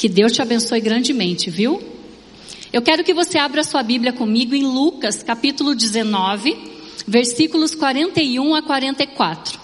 Que 0.00 0.08
Deus 0.08 0.32
te 0.32 0.40
abençoe 0.40 0.80
grandemente, 0.80 1.50
viu? 1.50 1.78
Eu 2.72 2.80
quero 2.80 3.04
que 3.04 3.12
você 3.12 3.36
abra 3.36 3.62
sua 3.62 3.82
Bíblia 3.82 4.14
comigo 4.14 4.54
em 4.54 4.64
Lucas, 4.64 5.22
capítulo 5.22 5.74
19, 5.74 6.56
versículos 7.06 7.74
41 7.74 8.54
a 8.54 8.62
44. 8.62 9.60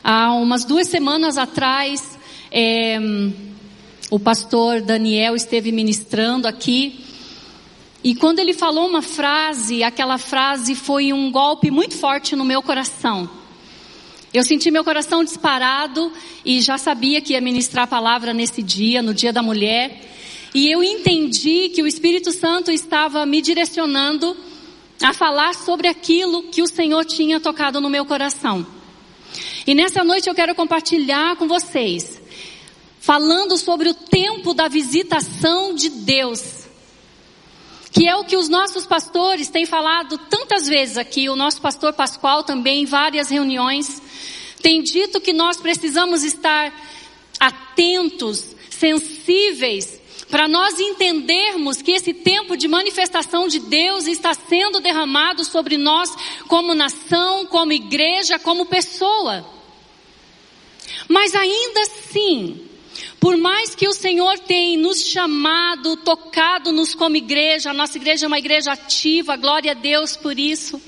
Há 0.00 0.32
umas 0.34 0.64
duas 0.64 0.86
semanas 0.86 1.36
atrás, 1.36 2.16
é, 2.52 3.00
o 4.12 4.20
pastor 4.20 4.80
Daniel 4.80 5.34
esteve 5.34 5.72
ministrando 5.72 6.46
aqui. 6.46 7.04
E 8.04 8.14
quando 8.14 8.38
ele 8.38 8.54
falou 8.54 8.88
uma 8.88 9.02
frase, 9.02 9.82
aquela 9.82 10.18
frase 10.18 10.76
foi 10.76 11.12
um 11.12 11.32
golpe 11.32 11.68
muito 11.68 11.96
forte 11.96 12.36
no 12.36 12.44
meu 12.44 12.62
coração. 12.62 13.28
Eu 14.34 14.42
senti 14.42 14.68
meu 14.68 14.82
coração 14.82 15.22
disparado 15.22 16.10
e 16.44 16.60
já 16.60 16.76
sabia 16.76 17.20
que 17.20 17.34
ia 17.34 17.40
ministrar 17.40 17.84
a 17.84 17.86
palavra 17.86 18.34
nesse 18.34 18.64
dia, 18.64 19.00
no 19.00 19.14
dia 19.14 19.32
da 19.32 19.44
mulher. 19.44 20.10
E 20.52 20.68
eu 20.68 20.82
entendi 20.82 21.68
que 21.68 21.80
o 21.80 21.86
Espírito 21.86 22.32
Santo 22.32 22.72
estava 22.72 23.24
me 23.24 23.40
direcionando 23.40 24.36
a 25.00 25.12
falar 25.12 25.54
sobre 25.54 25.86
aquilo 25.86 26.50
que 26.50 26.62
o 26.62 26.66
Senhor 26.66 27.04
tinha 27.04 27.38
tocado 27.38 27.80
no 27.80 27.88
meu 27.88 28.04
coração. 28.04 28.66
E 29.64 29.72
nessa 29.72 30.02
noite 30.02 30.28
eu 30.28 30.34
quero 30.34 30.52
compartilhar 30.52 31.36
com 31.36 31.46
vocês, 31.46 32.20
falando 32.98 33.56
sobre 33.56 33.88
o 33.88 33.94
tempo 33.94 34.52
da 34.52 34.66
visitação 34.66 35.72
de 35.76 35.88
Deus. 35.90 36.63
Que 37.94 38.06
é 38.06 38.16
o 38.16 38.24
que 38.24 38.36
os 38.36 38.48
nossos 38.48 38.84
pastores 38.84 39.48
têm 39.48 39.64
falado 39.64 40.18
tantas 40.18 40.66
vezes 40.66 40.98
aqui, 40.98 41.30
o 41.30 41.36
nosso 41.36 41.62
pastor 41.62 41.94
Pascoal 41.94 42.44
também 42.44 42.82
em 42.82 42.86
várias 42.86 43.30
reuniões, 43.30 44.02
tem 44.60 44.82
dito 44.82 45.20
que 45.20 45.32
nós 45.32 45.56
precisamos 45.58 46.24
estar 46.24 46.74
atentos, 47.38 48.54
sensíveis, 48.68 50.00
para 50.28 50.48
nós 50.48 50.80
entendermos 50.80 51.80
que 51.80 51.92
esse 51.92 52.12
tempo 52.12 52.56
de 52.56 52.66
manifestação 52.66 53.46
de 53.46 53.60
Deus 53.60 54.06
está 54.06 54.34
sendo 54.34 54.80
derramado 54.80 55.44
sobre 55.44 55.76
nós 55.76 56.10
como 56.48 56.74
nação, 56.74 57.46
como 57.46 57.72
igreja, 57.72 58.38
como 58.38 58.66
pessoa. 58.66 59.46
Mas 61.08 61.34
ainda 61.34 61.80
assim, 61.82 62.68
por 63.18 63.36
mais 63.36 63.74
que 63.74 63.88
o 63.88 63.92
Senhor 63.92 64.38
tenha 64.40 64.78
nos 64.78 65.04
chamado, 65.04 65.96
tocado-nos 65.96 66.94
como 66.94 67.16
igreja, 67.16 67.70
a 67.70 67.74
nossa 67.74 67.96
igreja 67.96 68.26
é 68.26 68.28
uma 68.28 68.38
igreja 68.38 68.72
ativa, 68.72 69.36
glória 69.36 69.72
a 69.72 69.74
Deus 69.74 70.16
por 70.16 70.38
isso. 70.38 70.80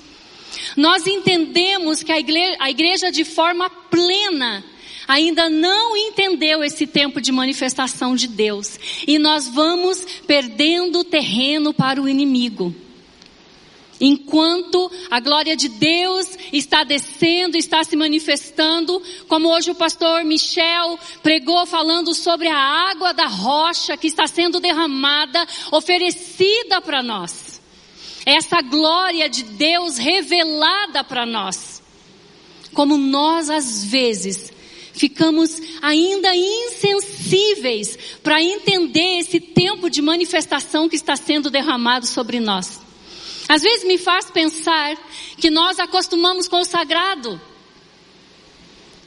Nós 0.76 1.06
entendemos 1.06 2.02
que 2.02 2.12
a 2.12 2.18
igreja, 2.18 2.56
a 2.60 2.70
igreja 2.70 3.10
de 3.10 3.24
forma 3.24 3.68
plena 3.68 4.64
ainda 5.06 5.48
não 5.48 5.96
entendeu 5.96 6.64
esse 6.64 6.86
tempo 6.86 7.20
de 7.20 7.30
manifestação 7.30 8.14
de 8.16 8.26
Deus. 8.26 8.78
E 9.06 9.18
nós 9.18 9.48
vamos 9.48 10.04
perdendo 10.26 11.04
terreno 11.04 11.72
para 11.72 12.00
o 12.00 12.08
inimigo. 12.08 12.74
Enquanto 14.00 14.90
a 15.10 15.20
glória 15.20 15.56
de 15.56 15.68
Deus 15.68 16.26
está 16.52 16.84
descendo, 16.84 17.56
está 17.56 17.82
se 17.82 17.96
manifestando, 17.96 19.02
como 19.26 19.48
hoje 19.48 19.70
o 19.70 19.74
pastor 19.74 20.22
Michel 20.24 20.98
pregou 21.22 21.64
falando 21.64 22.12
sobre 22.14 22.48
a 22.48 22.58
água 22.58 23.12
da 23.12 23.26
rocha 23.26 23.96
que 23.96 24.06
está 24.06 24.26
sendo 24.26 24.60
derramada, 24.60 25.46
oferecida 25.70 26.80
para 26.82 27.02
nós. 27.02 27.60
Essa 28.26 28.60
glória 28.60 29.28
de 29.30 29.44
Deus 29.44 29.96
revelada 29.96 31.02
para 31.02 31.24
nós. 31.24 31.82
Como 32.74 32.98
nós 32.98 33.48
às 33.48 33.84
vezes 33.84 34.52
ficamos 34.92 35.60
ainda 35.80 36.34
insensíveis 36.34 37.98
para 38.22 38.42
entender 38.42 39.20
esse 39.20 39.40
tempo 39.40 39.88
de 39.88 40.02
manifestação 40.02 40.88
que 40.88 40.96
está 40.96 41.16
sendo 41.16 41.50
derramado 41.50 42.06
sobre 42.06 42.40
nós. 42.40 42.85
Às 43.48 43.62
vezes 43.62 43.86
me 43.86 43.98
faz 43.98 44.30
pensar 44.30 44.96
que 45.38 45.50
nós 45.50 45.78
acostumamos 45.78 46.48
com 46.48 46.60
o 46.60 46.64
sagrado. 46.64 47.40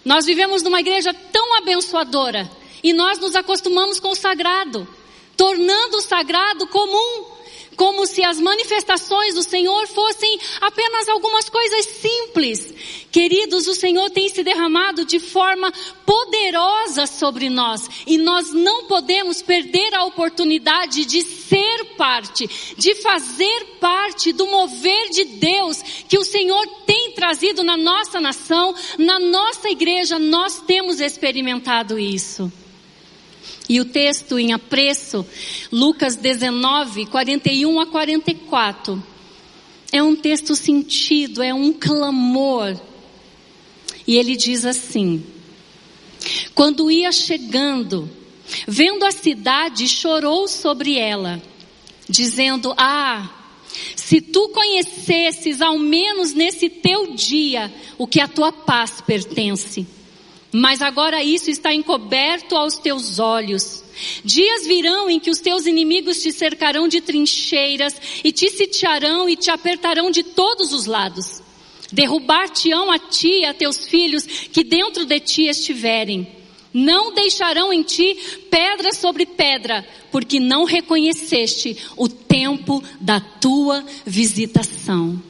Nós 0.04 0.26
vivemos 0.26 0.64
numa 0.64 0.80
igreja 0.80 1.14
tão 1.14 1.58
abençoadora 1.58 2.50
e 2.82 2.94
nós 2.94 3.20
nos 3.20 3.36
acostumamos 3.36 4.00
com 4.00 4.10
o 4.10 4.16
sagrado, 4.16 4.88
tornando 5.36 5.98
o 5.98 6.02
sagrado 6.02 6.68
comum 6.68 7.26
como 7.80 8.06
se 8.06 8.22
as 8.22 8.42
manifestações 8.42 9.36
do 9.36 9.42
Senhor 9.42 9.88
fossem 9.88 10.38
apenas 10.60 11.08
algumas 11.08 11.48
coisas 11.48 11.86
simples. 11.86 12.74
Queridos, 13.10 13.68
o 13.68 13.74
Senhor 13.74 14.10
tem 14.10 14.28
se 14.28 14.44
derramado 14.44 15.06
de 15.06 15.18
forma 15.18 15.72
poderosa 16.06 17.08
sobre 17.08 17.50
nós 17.50 17.90
e 18.06 18.18
nós 18.18 18.52
não 18.52 18.84
podemos 18.84 19.42
perder 19.42 19.96
a 19.96 20.04
oportunidade 20.04 21.06
de 21.06 21.22
ser 21.22 21.96
parte, 21.96 22.50
de 22.78 22.96
fazer 22.96 23.78
parte 23.80 24.34
do 24.34 24.46
mover 24.46 25.10
de 25.12 25.24
Deus 25.24 25.82
que 25.82 26.20
o 26.20 26.26
Senhor 26.26 26.68
tem 26.86 27.14
trazido 27.14 27.64
na 27.64 27.78
nossa 27.78 28.20
nação, 28.20 28.76
na 28.98 29.22
nossa 29.22 29.70
igreja, 29.70 30.20
nós 30.20 30.62
temos 30.68 31.00
experimentado 31.00 31.98
isso. 31.98 32.52
E 33.70 33.80
o 33.80 33.86
texto 33.86 34.40
em 34.40 34.52
apreço, 34.52 35.24
Lucas 35.72 36.16
19, 36.16 37.06
41 37.06 37.80
a 37.80 37.86
44, 37.86 39.04
é 39.92 40.02
um 40.02 40.16
texto 40.16 40.56
sentido, 40.56 41.44
é 41.44 41.54
um 41.54 41.72
clamor. 41.72 42.76
E 44.08 44.16
ele 44.18 44.36
diz 44.36 44.66
assim: 44.66 45.24
Quando 46.56 46.90
ia 46.90 47.12
chegando, 47.12 48.10
vendo 48.68 49.06
a 49.06 49.12
cidade, 49.12 49.88
chorou 49.88 50.48
sobre 50.48 50.98
ela, 50.98 51.40
dizendo: 52.10 52.74
Ah, 52.76 53.30
se 53.96 54.20
tu 54.20 54.50
conhecesses 54.50 55.62
ao 55.62 55.78
menos 55.78 56.34
nesse 56.34 56.70
teu 56.70 57.14
dia 57.14 57.72
o 58.00 58.08
que 58.08 58.20
a 58.20 58.28
tua 58.28 58.52
paz 58.52 59.00
pertence. 59.00 59.99
Mas 60.52 60.82
agora 60.82 61.24
isso 61.24 61.52
está 61.52 61.74
encoberto 61.74 62.56
aos 62.56 62.78
teus 62.78 63.20
olhos. 63.20 63.84
Dias 64.24 64.66
virão 64.66 65.10
em 65.10 65.20
que 65.20 65.30
os 65.30 65.40
teus 65.40 65.66
inimigos 65.66 66.22
te 66.22 66.32
cercarão 66.32 66.88
de 66.88 67.02
trincheiras 67.02 67.96
e 68.24 68.32
te 68.32 68.50
sitiarão 68.50 69.30
e 69.30 69.36
te 69.36 69.52
apertarão 69.52 70.10
de 70.10 70.24
todos 70.24 70.74
os 70.74 70.86
lados. 70.86 71.42
Derrubar-te-ão 71.92 72.92
a 72.92 72.98
ti 72.98 73.42
e 73.42 73.46
a 73.46 73.54
teus 73.54 73.86
filhos 73.86 74.26
que 74.26 74.64
dentro 74.64 75.06
de 75.06 75.20
ti 75.20 75.44
estiverem. 75.44 76.28
Não 76.74 77.14
deixarão 77.14 77.74
em 77.74 77.82
ti 77.84 78.16
pedra 78.50 78.94
sobre 78.94 79.26
pedra, 79.26 79.88
porque 80.12 80.40
não 80.40 80.66
reconheceste 80.66 81.78
o 81.98 82.08
tempo 82.08 82.84
da 83.00 83.20
tua 83.20 83.84
visitação. 84.06 85.22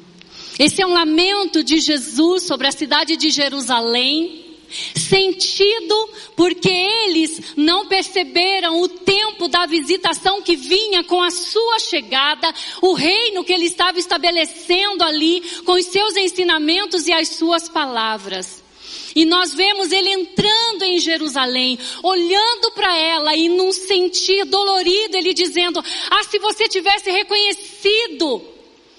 Esse 0.57 0.81
é 0.81 0.85
um 0.85 0.91
lamento 0.91 1.63
de 1.63 1.79
Jesus 1.79 2.43
sobre 2.43 2.67
a 2.67 2.71
cidade 2.71 3.15
de 3.15 3.29
Jerusalém 3.29 4.38
Sentido 4.69 6.09
porque 6.35 6.69
eles 6.69 7.55
não 7.55 7.87
perceberam 7.87 8.81
o 8.81 8.87
tempo 8.87 9.47
da 9.47 9.65
visitação 9.65 10.41
que 10.41 10.55
vinha 10.55 11.03
com 11.03 11.21
a 11.21 11.31
sua 11.31 11.79
chegada, 11.79 12.53
o 12.81 12.93
reino 12.93 13.43
que 13.43 13.53
ele 13.53 13.65
estava 13.65 13.99
estabelecendo 13.99 15.03
ali, 15.03 15.41
com 15.65 15.73
os 15.73 15.85
seus 15.85 16.15
ensinamentos 16.15 17.07
e 17.07 17.13
as 17.13 17.29
suas 17.29 17.67
palavras. 17.67 18.63
E 19.15 19.25
nós 19.25 19.53
vemos 19.53 19.91
ele 19.91 20.09
entrando 20.09 20.83
em 20.83 20.99
Jerusalém, 20.99 21.79
olhando 22.03 22.71
para 22.71 22.95
ela 22.95 23.35
e 23.35 23.49
num 23.49 23.71
sentir 23.71 24.45
dolorido, 24.45 25.17
ele 25.17 25.33
dizendo: 25.33 25.83
Ah, 26.09 26.23
se 26.23 26.37
você 26.39 26.67
tivesse 26.67 27.09
reconhecido 27.09 28.41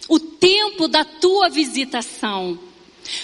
o 0.09 0.19
tempo 0.19 0.89
da 0.89 1.05
tua 1.05 1.49
visitação. 1.49 2.70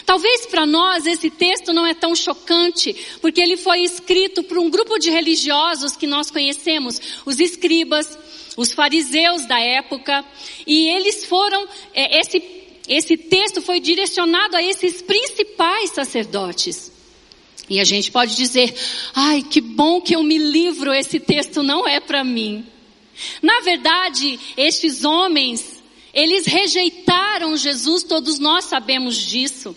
Talvez 0.04 0.47
para 0.47 0.66
nós 0.66 1.06
esse 1.06 1.30
texto 1.30 1.72
não 1.72 1.86
é 1.86 1.94
tão 1.94 2.14
chocante, 2.14 2.94
porque 3.20 3.41
ele 3.41 3.56
foi 3.56 3.80
escrito 3.80 4.42
por 4.42 4.58
um 4.58 4.70
grupo 4.70 4.98
de 4.98 5.10
religiosos 5.10 5.97
que 5.97 6.06
nós 6.06 6.30
conhecemos, 6.30 7.00
os 7.25 7.40
escribas, 7.40 8.19
os 8.56 8.72
fariseus 8.72 9.46
da 9.46 9.58
época, 9.58 10.25
e 10.66 10.88
eles 10.88 11.25
foram, 11.25 11.69
é, 11.93 12.20
esse, 12.20 12.43
esse 12.88 13.16
texto 13.16 13.61
foi 13.61 13.81
direcionado 13.81 14.56
a 14.56 14.62
esses 14.62 15.02
principais 15.02 15.90
sacerdotes. 15.90 16.93
E 17.69 17.81
a 17.81 17.84
gente 17.84 18.12
pode 18.12 18.37
dizer, 18.37 18.75
ai, 19.14 19.43
que 19.43 19.61
bom 19.61 20.00
que 20.00 20.14
eu 20.14 20.22
me 20.22 20.38
livro, 20.38 20.93
esse 20.93 21.19
texto 21.19 21.62
não 21.62 21.87
é 21.87 21.99
para 21.99 22.22
mim. 22.22 22.64
Na 23.43 23.61
verdade, 23.61 24.38
estes 24.56 25.05
homens 25.05 25.75
eles 26.16 26.46
rejeitaram 26.46 27.54
Jesus, 27.58 28.02
todos 28.02 28.38
nós 28.38 28.64
sabemos 28.64 29.16
disso. 29.16 29.76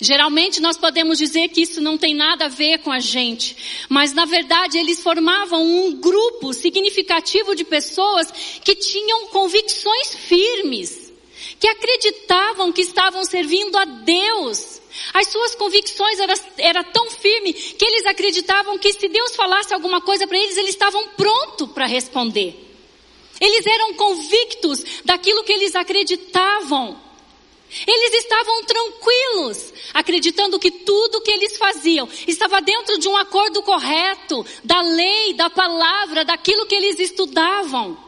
Geralmente 0.00 0.60
nós 0.60 0.76
podemos 0.76 1.16
dizer 1.16 1.48
que 1.48 1.62
isso 1.62 1.80
não 1.80 1.96
tem 1.96 2.14
nada 2.14 2.46
a 2.46 2.48
ver 2.48 2.78
com 2.78 2.90
a 2.90 2.98
gente, 2.98 3.56
mas 3.88 4.12
na 4.12 4.24
verdade 4.24 4.76
eles 4.76 5.00
formavam 5.00 5.64
um 5.64 5.92
grupo 6.00 6.52
significativo 6.52 7.54
de 7.54 7.64
pessoas 7.64 8.28
que 8.64 8.74
tinham 8.74 9.28
convicções 9.28 10.14
firmes, 10.16 11.12
que 11.60 11.68
acreditavam 11.68 12.72
que 12.72 12.82
estavam 12.82 13.24
servindo 13.24 13.76
a 13.76 13.84
Deus, 13.84 14.80
As 15.14 15.28
suas 15.28 15.54
convicções 15.54 16.18
eram 16.18 16.34
era 16.58 16.82
tão 16.82 17.08
firme 17.10 17.52
que 17.52 17.84
eles 17.84 18.04
acreditavam 18.06 18.78
que 18.78 18.92
se 18.92 19.08
Deus 19.08 19.36
falasse 19.36 19.72
alguma 19.72 20.00
coisa 20.00 20.26
para 20.26 20.38
eles, 20.38 20.56
eles 20.56 20.70
estavam 20.70 21.08
prontos 21.08 21.70
para 21.70 21.86
responder. 21.86 22.67
Eles 23.40 23.66
eram 23.66 23.94
convictos 23.94 24.84
daquilo 25.04 25.44
que 25.44 25.52
eles 25.52 25.74
acreditavam. 25.74 27.08
Eles 27.86 28.24
estavam 28.24 28.64
tranquilos, 28.64 29.74
acreditando 29.92 30.58
que 30.58 30.70
tudo 30.70 31.20
que 31.20 31.30
eles 31.30 31.58
faziam 31.58 32.08
estava 32.26 32.62
dentro 32.62 32.98
de 32.98 33.06
um 33.06 33.16
acordo 33.16 33.62
correto, 33.62 34.44
da 34.64 34.80
lei, 34.80 35.34
da 35.34 35.50
palavra, 35.50 36.24
daquilo 36.24 36.66
que 36.66 36.74
eles 36.74 36.98
estudavam. 36.98 38.07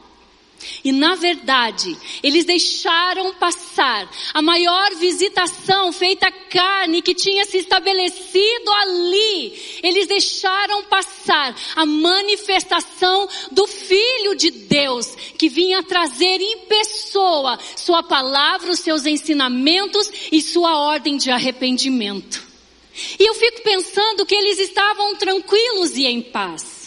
E 0.85 0.93
na 0.93 1.15
verdade, 1.15 1.97
eles 2.23 2.45
deixaram 2.45 3.35
passar 3.35 4.11
a 4.33 4.43
maior 4.43 4.95
visitação 4.97 5.93
feita 5.93 6.27
à 6.27 6.33
carne 6.33 7.03
que 7.03 7.15
tinha 7.15 7.45
se 7.45 7.59
estabelecido 7.59 8.71
ali. 8.73 9.81
Eles 9.83 10.07
deixaram 10.07 10.85
passar 10.85 11.55
a 11.77 11.87
manifestação 11.87 13.29
do 13.51 13.67
Filho 13.67 14.35
de 14.35 14.51
Deus, 14.51 15.15
que 15.39 15.49
vinha 15.49 15.83
trazer 15.83 16.41
em 16.41 16.59
pessoa 16.67 17.59
sua 17.77 18.03
palavra, 18.03 18.71
os 18.71 18.81
seus 18.81 19.07
ensinamentos 19.07 20.11
e 20.31 20.41
sua 20.41 20.79
ordem 20.79 21.17
de 21.17 21.31
arrependimento. 21.31 22.49
E 23.19 23.27
eu 23.27 23.35
fico 23.35 23.63
pensando 23.63 24.27
que 24.27 24.35
eles 24.35 24.59
estavam 24.59 25.17
tranquilos 25.17 25.97
e 25.97 26.07
em 26.07 26.21
paz. 26.21 26.80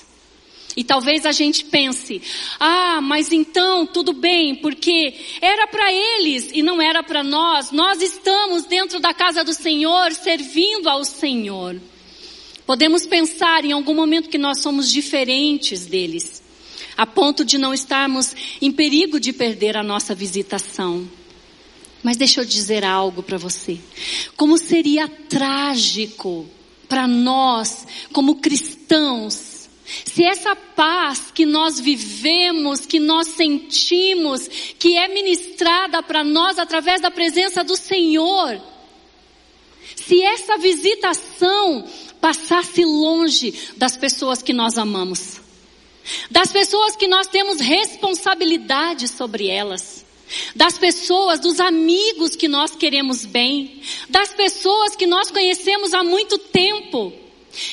E 0.76 0.84
talvez 0.84 1.26
a 1.26 1.32
gente 1.32 1.66
pense, 1.66 2.22
ah, 2.60 3.00
mas 3.02 3.32
então 3.32 3.86
tudo 3.86 4.12
bem, 4.12 4.56
porque 4.56 5.14
era 5.40 5.68
para 5.68 5.92
eles 5.92 6.50
e 6.54 6.64
não 6.64 6.82
era 6.82 7.04
para 7.04 7.24
nós. 7.24 7.72
Nós 7.72 8.02
estamos 8.02 8.66
dentro 8.66 9.00
da 9.00 9.14
casa 9.14 9.44
do 9.44 9.54
Senhor, 9.54 10.12
servindo 10.14 10.90
ao 10.90 11.06
Senhor. 11.06 11.80
Podemos 12.66 13.06
pensar 13.06 13.66
em 13.66 13.72
algum 13.72 13.94
momento 13.94 14.30
que 14.30 14.38
nós 14.38 14.62
somos 14.62 14.90
diferentes 14.90 15.86
deles, 15.86 16.42
a 16.98 17.06
ponto 17.06 17.46
de 17.46 17.58
não 17.58 17.74
estarmos 17.74 18.36
em 18.62 18.72
perigo 18.72 19.20
de 19.20 19.32
perder 19.34 19.78
a 19.78 19.84
nossa 19.84 20.16
visitação. 20.16 21.08
Mas 22.02 22.18
deixa 22.18 22.42
eu 22.42 22.46
dizer 22.46 22.84
algo 22.84 23.22
para 23.22 23.38
você. 23.38 23.80
Como 24.36 24.58
seria 24.58 25.08
trágico 25.08 26.48
para 26.90 27.08
nós, 27.08 27.88
como 28.12 28.36
cristãos, 28.36 29.53
se 29.86 30.24
essa 30.24 30.56
paz 30.56 31.32
que 31.32 31.46
nós 31.46 31.80
vivemos, 31.80 32.86
que 32.86 33.00
nós 33.00 33.28
sentimos, 33.28 34.48
que 34.80 34.98
é 34.98 35.08
ministrada 35.08 36.02
para 36.02 36.24
nós 36.24 36.58
através 36.58 37.02
da 37.02 37.12
presença 37.12 37.64
do 37.64 37.76
Senhor, 37.76 38.62
se 39.96 40.22
essa 40.22 40.58
visitação 40.58 41.86
passasse 42.22 42.86
longe 42.86 43.54
das 43.76 43.98
pessoas 43.98 44.42
que 44.42 44.54
nós 44.54 44.78
amamos, 44.78 45.42
das 46.32 46.52
pessoas 46.52 46.96
que 46.96 47.08
nós 47.08 47.28
temos 47.28 47.60
responsabilidade 47.60 49.08
sobre 49.08 49.48
elas, 49.48 50.06
das 50.56 50.78
pessoas, 50.78 51.40
dos 51.40 51.60
amigos 51.60 52.36
que 52.36 52.48
nós 52.48 52.76
queremos 52.76 53.26
bem, 53.26 53.82
das 54.10 54.30
pessoas 54.30 54.96
que 54.96 55.06
nós 55.06 55.30
conhecemos 55.30 55.94
há 55.94 56.04
muito 56.04 56.38
tempo, 56.38 57.14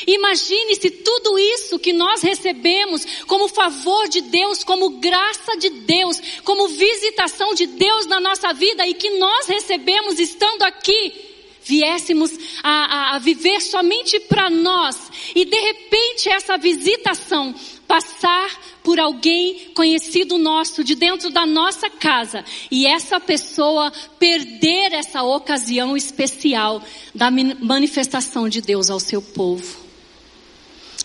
Imagine 0.07 0.77
se 0.77 0.91
tudo 0.91 1.39
isso 1.39 1.79
que 1.79 1.93
nós 1.93 2.23
recebemos 2.23 3.07
como 3.27 3.49
favor 3.49 4.09
de 4.09 4.21
Deus, 4.21 4.63
como 4.63 4.99
graça 4.99 5.57
de 5.57 5.71
Deus, 5.71 6.21
como 6.45 6.69
visitação 6.69 7.55
de 7.55 7.67
Deus 7.67 8.07
na 8.07 8.21
nossa 8.21 8.53
vida 8.53 8.87
e 8.87 8.95
que 8.95 9.11
nós 9.19 9.47
recebemos 9.47 10.19
estando 10.19 10.63
aqui, 10.63 11.30
viéssemos 11.71 12.33
a, 12.65 13.13
a, 13.13 13.17
a 13.17 13.19
viver 13.21 13.61
somente 13.61 14.19
para 14.19 14.51
nós 14.51 14.97
e 15.37 15.45
de 15.45 15.57
repente 15.57 16.29
essa 16.29 16.59
visitação 16.59 17.55
passar 17.87 18.51
por 18.83 18.99
alguém 18.99 19.71
conhecido 19.75 20.37
nosso, 20.37 20.83
de 20.83 20.95
dentro 20.95 21.31
da 21.31 21.45
nossa 21.45 21.91
casa, 21.91 22.45
e 22.71 22.87
essa 22.87 23.19
pessoa 23.21 23.93
perder 24.19 24.93
essa 24.93 25.23
ocasião 25.23 25.97
especial 25.97 26.83
da 27.15 27.31
manifestação 27.31 28.49
de 28.49 28.61
Deus 28.61 28.91
ao 28.91 29.01
seu 29.01 29.21
povo. 29.21 29.81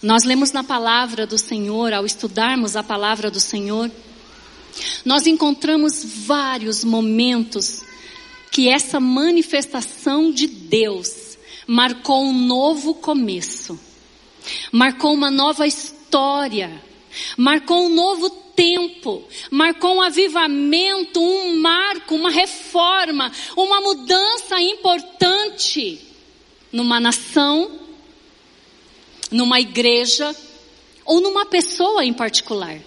Nós 0.01 0.23
lemos 0.23 0.51
na 0.51 0.63
palavra 0.63 1.25
do 1.25 1.37
Senhor, 1.37 1.91
ao 1.91 2.05
estudarmos 2.05 2.75
a 2.75 2.83
palavra 2.83 3.31
do 3.31 3.39
Senhor, 3.39 3.89
nós 5.03 5.25
encontramos 5.25 6.03
vários 6.03 6.83
momentos 6.83 7.83
que 8.55 8.69
essa 8.69 9.01
manifestação 9.01 10.31
de 10.31 10.47
Deus 10.47 11.37
marcou 11.67 12.23
um 12.23 12.31
novo 12.31 12.93
começo, 12.93 13.77
marcou 14.71 15.13
uma 15.13 15.29
nova 15.29 15.67
história, 15.67 16.81
marcou 17.35 17.87
um 17.87 17.89
novo 17.89 18.29
tempo, 18.29 19.27
marcou 19.51 19.95
um 19.95 20.01
avivamento, 20.01 21.19
um 21.19 21.59
marco, 21.59 22.15
uma 22.15 22.31
reforma, 22.31 23.29
uma 23.57 23.81
mudança 23.81 24.57
importante 24.61 25.99
numa 26.71 26.97
nação, 26.97 27.77
numa 29.31 29.59
igreja 29.59 30.33
ou 31.03 31.19
numa 31.19 31.45
pessoa 31.45 32.05
em 32.05 32.13
particular. 32.13 32.79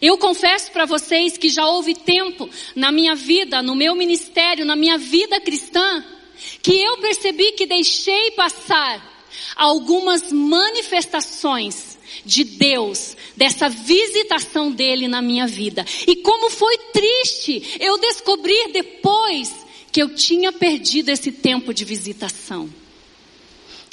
Eu 0.00 0.16
confesso 0.16 0.70
para 0.70 0.86
vocês 0.86 1.36
que 1.36 1.48
já 1.48 1.66
houve 1.66 1.94
tempo 1.94 2.48
na 2.74 2.92
minha 2.92 3.14
vida, 3.14 3.62
no 3.62 3.74
meu 3.74 3.94
ministério, 3.94 4.64
na 4.64 4.76
minha 4.76 4.96
vida 4.96 5.40
cristã, 5.40 6.04
que 6.62 6.80
eu 6.80 6.98
percebi 6.98 7.52
que 7.52 7.66
deixei 7.66 8.30
passar 8.32 9.18
algumas 9.56 10.32
manifestações 10.32 11.98
de 12.24 12.44
Deus, 12.44 13.16
dessa 13.36 13.68
visitação 13.68 14.70
dele 14.70 15.08
na 15.08 15.20
minha 15.20 15.46
vida. 15.46 15.84
E 16.06 16.16
como 16.16 16.50
foi 16.50 16.76
triste 16.92 17.76
eu 17.80 17.98
descobrir 17.98 18.70
depois 18.72 19.54
que 19.90 20.02
eu 20.02 20.14
tinha 20.14 20.52
perdido 20.52 21.08
esse 21.10 21.32
tempo 21.32 21.72
de 21.72 21.84
visitação. 21.84 22.68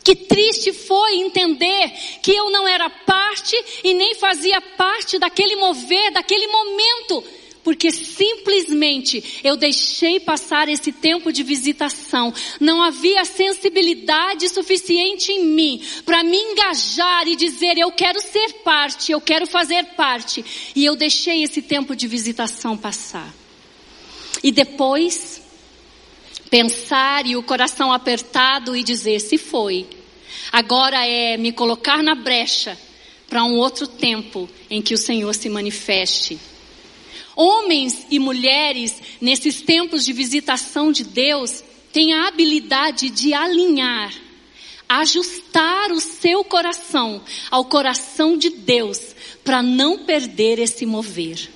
Que 0.05 0.15
triste 0.15 0.71
foi 0.71 1.15
entender 1.15 1.91
que 2.21 2.31
eu 2.31 2.51
não 2.51 2.67
era 2.67 2.87
parte 2.91 3.55
e 3.83 3.91
nem 3.95 4.13
fazia 4.13 4.61
parte 4.61 5.17
daquele 5.17 5.55
mover, 5.55 6.11
daquele 6.11 6.45
momento, 6.45 7.23
porque 7.63 7.89
simplesmente 7.89 9.41
eu 9.43 9.57
deixei 9.57 10.19
passar 10.19 10.69
esse 10.69 10.91
tempo 10.91 11.33
de 11.33 11.41
visitação. 11.41 12.31
Não 12.59 12.83
havia 12.83 13.25
sensibilidade 13.25 14.47
suficiente 14.47 15.31
em 15.31 15.43
mim 15.43 15.81
para 16.05 16.23
me 16.23 16.37
engajar 16.37 17.27
e 17.27 17.35
dizer 17.35 17.75
eu 17.75 17.91
quero 17.91 18.21
ser 18.21 18.61
parte, 18.63 19.11
eu 19.11 19.19
quero 19.19 19.47
fazer 19.47 19.83
parte. 19.95 20.45
E 20.75 20.85
eu 20.85 20.95
deixei 20.95 21.41
esse 21.41 21.63
tempo 21.63 21.95
de 21.95 22.07
visitação 22.07 22.77
passar. 22.77 23.33
E 24.43 24.51
depois, 24.51 25.35
pensar 26.49 27.25
e 27.25 27.35
o 27.35 27.43
coração 27.43 27.91
apertado 27.91 28.75
e 28.75 28.83
dizer: 28.83 29.19
se 29.19 29.37
foi, 29.37 29.87
agora 30.51 31.05
é 31.05 31.37
me 31.37 31.51
colocar 31.51 32.01
na 32.01 32.15
brecha 32.15 32.77
para 33.27 33.43
um 33.43 33.55
outro 33.55 33.87
tempo 33.87 34.49
em 34.69 34.81
que 34.81 34.93
o 34.93 34.97
Senhor 34.97 35.33
se 35.33 35.49
manifeste. 35.49 36.39
Homens 37.35 38.05
e 38.09 38.17
mulheres, 38.17 39.01
nesses 39.19 39.61
tempos 39.61 40.05
de 40.05 40.13
visitação 40.13 40.91
de 40.91 41.03
Deus, 41.03 41.63
têm 41.91 42.13
a 42.13 42.27
habilidade 42.27 43.09
de 43.09 43.33
alinhar, 43.33 44.13
ajustar 44.87 45.91
o 45.91 45.99
seu 45.99 46.43
coração 46.45 47.21
ao 47.51 47.65
coração 47.65 48.37
de 48.37 48.49
Deus, 48.49 49.15
para 49.43 49.61
não 49.61 50.05
perder 50.05 50.59
esse 50.59 50.85
mover. 50.85 51.54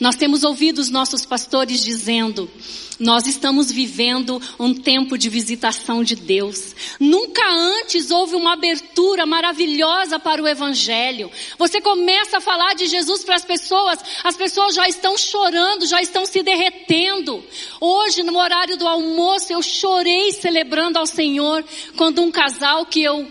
Nós 0.00 0.16
temos 0.16 0.44
ouvido 0.44 0.78
os 0.78 0.90
nossos 0.90 1.24
pastores 1.24 1.82
dizendo, 1.82 2.50
nós 2.98 3.26
estamos 3.26 3.70
vivendo 3.70 4.40
um 4.58 4.72
tempo 4.72 5.18
de 5.18 5.28
visitação 5.28 6.04
de 6.04 6.14
Deus. 6.14 6.74
Nunca 7.00 7.42
antes 7.50 8.10
houve 8.10 8.36
uma 8.36 8.52
abertura 8.52 9.26
maravilhosa 9.26 10.18
para 10.18 10.42
o 10.42 10.46
Evangelho. 10.46 11.30
Você 11.58 11.80
começa 11.80 12.38
a 12.38 12.40
falar 12.40 12.74
de 12.74 12.86
Jesus 12.86 13.24
para 13.24 13.36
as 13.36 13.44
pessoas, 13.44 13.98
as 14.22 14.36
pessoas 14.36 14.74
já 14.74 14.88
estão 14.88 15.18
chorando, 15.18 15.86
já 15.86 16.00
estão 16.00 16.24
se 16.24 16.42
derretendo. 16.42 17.42
Hoje, 17.80 18.22
no 18.22 18.38
horário 18.38 18.76
do 18.76 18.86
almoço, 18.86 19.52
eu 19.52 19.62
chorei 19.62 20.32
celebrando 20.32 20.98
ao 20.98 21.06
Senhor 21.06 21.64
quando 21.96 22.22
um 22.22 22.30
casal 22.30 22.86
que 22.86 23.02
eu 23.02 23.26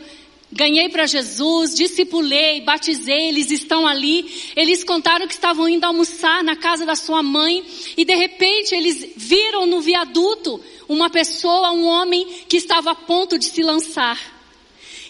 ganhei 0.51 0.89
para 0.89 1.05
Jesus, 1.05 1.75
discipulei, 1.75 2.61
batizei, 2.61 3.29
eles 3.29 3.51
estão 3.51 3.87
ali. 3.87 4.51
Eles 4.55 4.83
contaram 4.83 5.27
que 5.27 5.33
estavam 5.33 5.67
indo 5.69 5.85
almoçar 5.85 6.43
na 6.43 6.55
casa 6.55 6.85
da 6.85 6.95
sua 6.95 7.23
mãe 7.23 7.63
e 7.95 8.03
de 8.03 8.15
repente 8.15 8.75
eles 8.75 9.13
viram 9.15 9.65
no 9.65 9.81
viaduto 9.81 10.59
uma 10.87 11.09
pessoa, 11.09 11.71
um 11.71 11.85
homem 11.85 12.27
que 12.47 12.57
estava 12.57 12.91
a 12.91 12.95
ponto 12.95 13.37
de 13.37 13.45
se 13.45 13.61
lançar. 13.61 14.40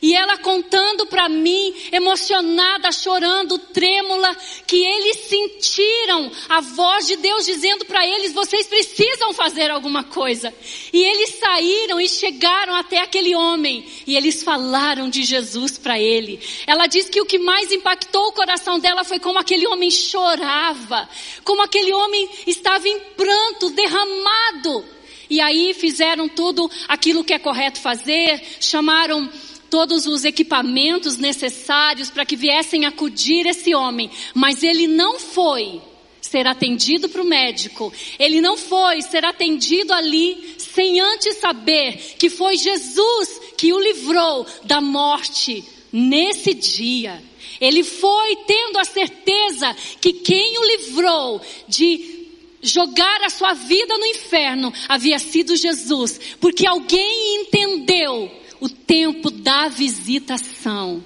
E 0.01 0.15
ela 0.15 0.39
contando 0.39 1.05
para 1.05 1.29
mim, 1.29 1.75
emocionada, 1.91 2.91
chorando, 2.91 3.60
trêmula, 3.60 4.36
que 4.65 4.84
eles 4.84 5.17
sentiram 5.27 6.31
a 6.50 6.60
voz 6.60 7.05
de 7.05 7.17
Deus 7.17 7.46
dizendo 7.46 7.86
para 7.86 8.05
eles: 8.08 8.34
vocês 8.34 8.65
precisam 8.65 9.31
fazer 9.31 9.70
alguma 9.70 10.03
coisa. 10.03 10.51
E 10.91 11.03
eles 11.03 11.36
saíram 11.39 12.01
e 12.01 12.10
chegaram 12.10 12.75
até 12.75 13.00
aquele 13.00 13.36
homem 13.36 13.86
e 14.08 14.17
eles 14.17 14.41
falaram 14.41 15.08
de 15.08 15.24
Jesus 15.24 15.77
para 15.77 16.00
ele. 16.00 16.39
Ela 16.65 16.88
diz 16.88 17.08
que 17.08 17.22
o 17.22 17.25
que 17.25 17.38
mais 17.38 17.72
impactou 17.72 18.29
o 18.29 18.34
coração 18.34 18.79
dela 18.79 19.03
foi 19.03 19.20
como 19.20 19.38
aquele 19.38 19.67
homem 19.67 19.91
chorava, 19.91 21.08
como 21.43 21.62
aquele 21.62 21.93
homem 21.93 22.27
estava 22.48 22.88
em 22.88 23.00
pranto, 23.15 23.70
derramado. 23.70 24.84
E 25.29 25.39
aí 25.39 25.74
fizeram 25.74 26.27
tudo 26.27 26.70
aquilo 26.89 27.24
que 27.24 27.34
é 27.34 27.39
correto 27.39 27.79
fazer, 27.79 28.43
chamaram 28.60 29.29
todos 29.72 30.06
os 30.06 30.25
equipamentos 30.25 31.16
necessários 31.16 32.10
para 32.10 32.25
que 32.25 32.36
viessem 32.36 32.86
acudir 32.86 33.48
esse 33.48 33.74
homem, 33.74 34.12
mas 34.36 34.62
ele 34.62 34.86
não 34.86 35.18
foi 35.18 35.82
ser 36.22 36.46
atendido 36.46 37.10
para 37.10 37.22
o 37.22 37.25
médico, 37.25 37.92
ele 38.20 38.42
não 38.42 38.58
foi 38.58 39.01
ser 39.01 39.24
atendido 39.25 39.94
ali 39.94 40.56
sem 40.58 41.00
antes 41.00 41.38
saber 41.38 41.98
que 42.20 42.30
foi 42.30 42.58
Jesus 42.58 43.42
que 43.58 43.74
o 43.74 43.80
livrou 43.80 44.46
da 44.63 44.82
morte 44.82 45.63
nesse 45.92 46.54
dia. 46.54 47.24
Ele 47.60 47.84
foi 47.84 48.36
tendo 48.48 48.78
a 48.78 48.84
certeza 48.84 49.74
que 50.01 50.13
quem 50.13 50.58
o 50.58 50.63
livrou 50.63 51.42
de 51.68 52.28
jogar 52.62 53.24
a 53.24 53.30
sua 53.30 53.54
vida 53.54 53.98
no 53.98 54.06
inferno 54.06 54.74
havia 54.88 55.18
sido 55.18 55.56
Jesus, 55.56 56.20
porque 56.40 56.68
alguém 56.68 57.42
entendeu 57.42 58.32
o 58.62 58.70
tempo 58.70 59.30
da 59.30 59.68
visitação. 59.68 61.03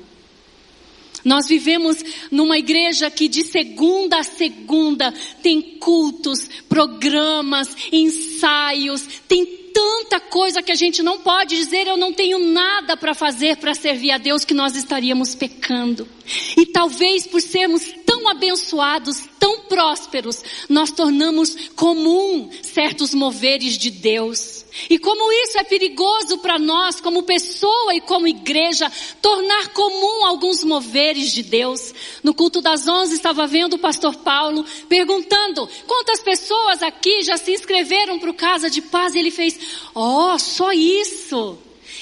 Nós 1.24 1.48
vivemos 1.48 2.04
numa 2.30 2.60
igreja 2.60 3.10
que 3.10 3.28
de 3.28 3.44
segunda 3.44 4.20
a 4.20 4.24
segunda 4.24 5.12
tem 5.42 5.60
cultos, 5.80 6.48
programas, 6.70 7.68
ensaios, 7.92 9.08
tem 9.28 9.44
tanta 9.74 10.20
coisa 10.20 10.62
que 10.62 10.72
a 10.72 10.76
gente 10.76 11.02
não 11.02 11.20
pode 11.20 11.56
dizer, 11.56 11.88
eu 11.88 11.98
não 11.98 12.14
tenho 12.14 12.40
nada 12.40 12.96
para 12.96 13.16
fazer 13.16 13.58
para 13.58 13.74
servir 13.74 14.12
a 14.12 14.20
Deus 14.20 14.46
que 14.46 14.54
nós 14.54 14.76
estaríamos 14.76 15.34
pecando. 15.34 16.08
E 16.56 16.66
talvez 16.68 17.26
por 17.26 17.42
sermos 17.42 17.84
tão 18.06 18.30
abençoados, 18.30 19.28
tão 19.40 19.62
prósperos, 19.62 20.44
nós 20.70 20.92
tornamos 20.92 21.70
comum 21.76 22.50
certos 22.62 23.14
moveres 23.14 23.78
de 23.78 23.90
Deus. 23.90 24.66
E 24.90 25.00
como 25.00 25.32
isso 25.32 25.58
é 25.58 25.64
perigoso 25.64 26.38
para 26.40 26.60
nós, 26.60 27.00
como 27.00 27.24
pessoa 27.24 27.96
e 27.96 28.02
como 28.02 28.28
igreja, 28.28 28.92
tornar 29.22 29.70
comum 29.70 30.26
alguns 30.26 30.64
moveres 30.64 31.32
de 31.32 31.44
Deus. 31.44 31.94
No 32.24 32.34
culto 32.34 32.62
das 32.62 32.88
onze 32.88 33.16
estava 33.16 33.48
vendo 33.48 33.76
o 33.76 33.80
pastor 33.80 34.16
Paulo 34.18 34.66
perguntando 34.90 35.68
quantas 35.88 36.20
pessoas 36.22 36.84
aqui 36.84 37.24
já 37.24 37.38
se 37.38 37.52
inscreveram 37.52 38.20
para 38.20 38.30
o 38.30 38.34
Casa 38.34 38.70
de 38.70 38.82
Paz 38.82 39.16
e 39.16 39.20
ele 39.20 39.32
fez, 39.32 39.58
oh, 39.94 40.38
só 40.38 40.72
isso. 40.74 41.58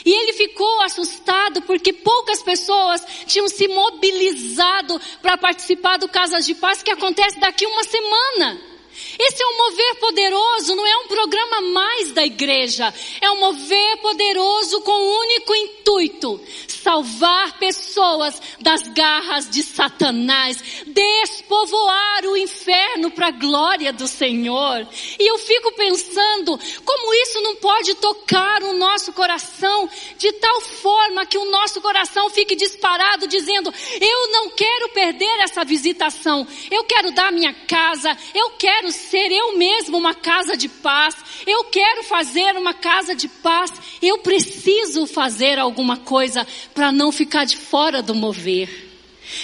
E 0.05 0.12
ele 0.12 0.33
ficou 0.33 0.81
assustado 0.81 1.62
porque 1.62 1.93
poucas 1.93 2.43
pessoas 2.43 3.05
tinham 3.25 3.48
se 3.48 3.67
mobilizado 3.67 5.00
para 5.22 5.38
participar 5.38 5.98
do 5.98 6.10
Casas 6.10 6.45
de 6.45 6.55
Paz 6.55 6.83
que 6.83 6.91
acontece 6.91 7.39
daqui 7.39 7.65
uma 7.65 7.83
semana. 7.83 8.72
Esse 9.20 9.43
é 9.43 9.48
um 9.48 9.58
mover 9.58 9.96
poderoso, 9.96 10.75
não 10.75 10.86
é 10.86 10.98
um 10.98 11.08
programa 11.08 11.62
mais 11.62 12.12
da 12.12 12.25
igreja. 12.25 12.93
É 13.22 13.29
um 13.32 13.39
mover 13.39 13.98
poderoso 13.98 14.82
com 14.82 14.91
o 14.91 15.03
um 15.03 15.20
único 15.20 15.55
intuito: 15.55 16.41
salvar 16.67 17.58
pessoas 17.60 18.41
das 18.60 18.88
garras 18.89 19.50
de 19.50 19.63
Satanás, 19.63 20.84
despovoar 20.88 22.25
o 22.25 22.38
inferno 22.38 23.12
para 23.12 23.27
a 23.27 23.32
glória 23.32 23.93
do 23.93 24.08
Senhor. 24.08 24.88
E 25.20 25.29
eu 25.29 25.38
fico 25.38 25.72
pensando 25.74 26.60
como 26.84 27.13
isso 27.15 27.41
não 27.41 27.55
pode 27.58 27.96
tocar 27.96 28.63
o 28.63 28.74
nosso 28.74 29.13
coração 29.13 29.89
de 30.17 30.32
tal 30.34 30.62
forma 30.62 31.25
que 31.25 31.38
o 31.38 31.50
nosso 31.51 31.82
coração 31.82 32.29
fique 32.29 32.55
disparado 32.55 33.27
dizendo: 33.27 33.74
eu 34.00 34.32
não 34.32 34.50
quero 34.50 34.89
perder 34.89 35.39
essa 35.39 35.63
visitação. 35.63 36.48
Eu 36.72 36.84
quero 36.84 37.12
dar 37.12 37.32
minha 37.32 37.53
casa, 37.53 38.17
eu 38.34 38.51
quero 38.51 38.91
ser 39.03 39.31
eu 39.31 39.57
mesmo 39.57 39.98
uma 39.98 40.13
casa 40.13 40.55
de 40.55 40.67
paz, 40.67 41.15
eu 41.45 41.65
quero 41.65 42.03
fazer 42.03 42.55
uma 42.55 42.74
casa 42.74 43.13
de 43.15 43.27
paz, 43.27 43.72
eu 44.01 44.19
preciso 44.19 45.05
fazer 45.05 45.60
alguma 45.60 45.98
coisa 45.98 46.48
para 46.74 46.91
não 46.91 47.12
ficar 47.12 47.45
de 47.45 47.57
fora 47.57 48.01
do 48.01 48.15
mover. 48.15 48.92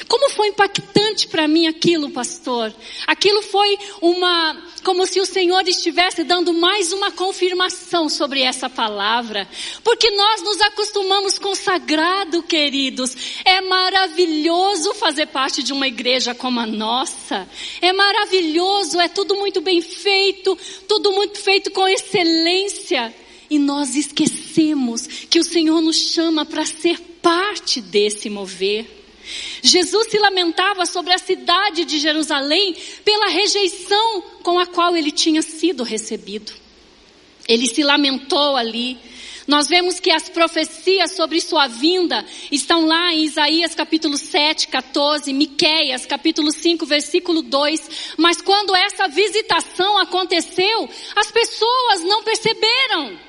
Como 0.07 0.29
foi 0.31 0.49
impactante 0.49 1.27
para 1.27 1.47
mim 1.47 1.67
aquilo, 1.67 2.09
pastor? 2.09 2.73
Aquilo 3.07 3.41
foi 3.41 3.77
uma, 4.01 4.61
como 4.83 5.05
se 5.05 5.19
o 5.19 5.25
Senhor 5.25 5.67
estivesse 5.67 6.23
dando 6.23 6.53
mais 6.53 6.91
uma 6.91 7.11
confirmação 7.11 8.09
sobre 8.09 8.41
essa 8.41 8.69
palavra. 8.69 9.47
Porque 9.83 10.09
nós 10.11 10.41
nos 10.41 10.61
acostumamos 10.61 11.37
com 11.39 11.55
sagrado, 11.55 12.43
queridos. 12.43 13.15
É 13.45 13.61
maravilhoso 13.61 14.93
fazer 14.93 15.27
parte 15.27 15.63
de 15.63 15.73
uma 15.73 15.87
igreja 15.87 16.33
como 16.35 16.59
a 16.59 16.65
nossa. 16.65 17.47
É 17.81 17.91
maravilhoso, 17.93 18.99
é 18.99 19.07
tudo 19.07 19.35
muito 19.35 19.61
bem 19.61 19.81
feito, 19.81 20.57
tudo 20.87 21.11
muito 21.11 21.39
feito 21.39 21.71
com 21.71 21.87
excelência. 21.87 23.13
E 23.49 23.57
nós 23.57 23.95
esquecemos 23.95 25.07
que 25.29 25.39
o 25.39 25.43
Senhor 25.43 25.81
nos 25.81 25.97
chama 25.97 26.45
para 26.45 26.65
ser 26.65 26.99
parte 27.21 27.81
desse 27.81 28.29
mover. 28.29 28.98
Jesus 29.61 30.07
se 30.09 30.17
lamentava 30.17 30.85
sobre 30.85 31.13
a 31.13 31.17
cidade 31.17 31.85
de 31.85 31.99
Jerusalém 31.99 32.75
pela 33.03 33.27
rejeição 33.27 34.21
com 34.43 34.59
a 34.59 34.65
qual 34.65 34.95
ele 34.95 35.11
tinha 35.11 35.41
sido 35.41 35.83
recebido. 35.83 36.51
Ele 37.47 37.67
se 37.67 37.83
lamentou 37.83 38.55
ali. 38.55 38.97
Nós 39.47 39.67
vemos 39.67 39.99
que 39.99 40.11
as 40.11 40.29
profecias 40.29 41.13
sobre 41.15 41.41
sua 41.41 41.65
vinda 41.65 42.23
estão 42.51 42.85
lá 42.85 43.11
em 43.11 43.23
Isaías 43.23 43.73
capítulo 43.73 44.15
7, 44.15 44.67
14, 44.67 45.33
Miqueias 45.33 46.05
capítulo 46.05 46.51
5, 46.51 46.85
versículo 46.85 47.41
2. 47.41 48.15
Mas 48.15 48.43
quando 48.43 48.75
essa 48.75 49.07
visitação 49.07 49.97
aconteceu, 49.97 50.87
as 51.15 51.31
pessoas 51.31 52.03
não 52.03 52.23
perceberam. 52.23 53.28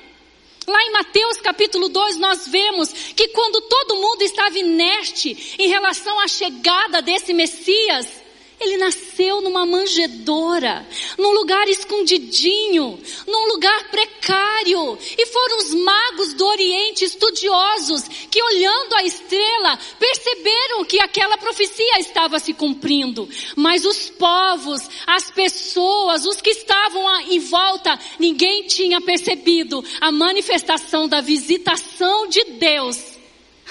Lá 0.67 0.81
em 0.83 0.91
Mateus 0.91 1.37
capítulo 1.37 1.89
2 1.89 2.17
nós 2.17 2.47
vemos 2.47 2.91
que 2.91 3.29
quando 3.29 3.61
todo 3.61 3.95
mundo 3.95 4.21
estava 4.21 4.57
inerte 4.57 5.55
em 5.57 5.67
relação 5.67 6.19
à 6.19 6.27
chegada 6.27 7.01
desse 7.01 7.33
Messias, 7.33 8.20
ele 8.61 8.77
nasceu 8.77 9.41
numa 9.41 9.65
manjedoura, 9.65 10.87
num 11.17 11.31
lugar 11.31 11.67
escondidinho, 11.67 12.99
num 13.27 13.47
lugar 13.47 13.89
precário. 13.89 14.97
E 15.17 15.25
foram 15.25 15.57
os 15.57 15.73
magos 15.73 16.33
do 16.35 16.45
Oriente, 16.45 17.03
estudiosos, 17.03 18.03
que 18.29 18.41
olhando 18.41 18.93
a 18.93 19.03
estrela, 19.03 19.79
perceberam 19.99 20.85
que 20.85 20.99
aquela 20.99 21.39
profecia 21.39 21.99
estava 21.99 22.37
se 22.37 22.53
cumprindo. 22.53 23.27
Mas 23.55 23.83
os 23.83 24.11
povos, 24.11 24.87
as 25.07 25.31
pessoas, 25.31 26.25
os 26.27 26.39
que 26.39 26.51
estavam 26.51 27.21
em 27.21 27.39
volta, 27.39 27.97
ninguém 28.19 28.67
tinha 28.67 29.01
percebido 29.01 29.83
a 29.99 30.11
manifestação 30.11 31.07
da 31.07 31.19
visitação 31.19 32.27
de 32.27 32.43
Deus 32.43 32.97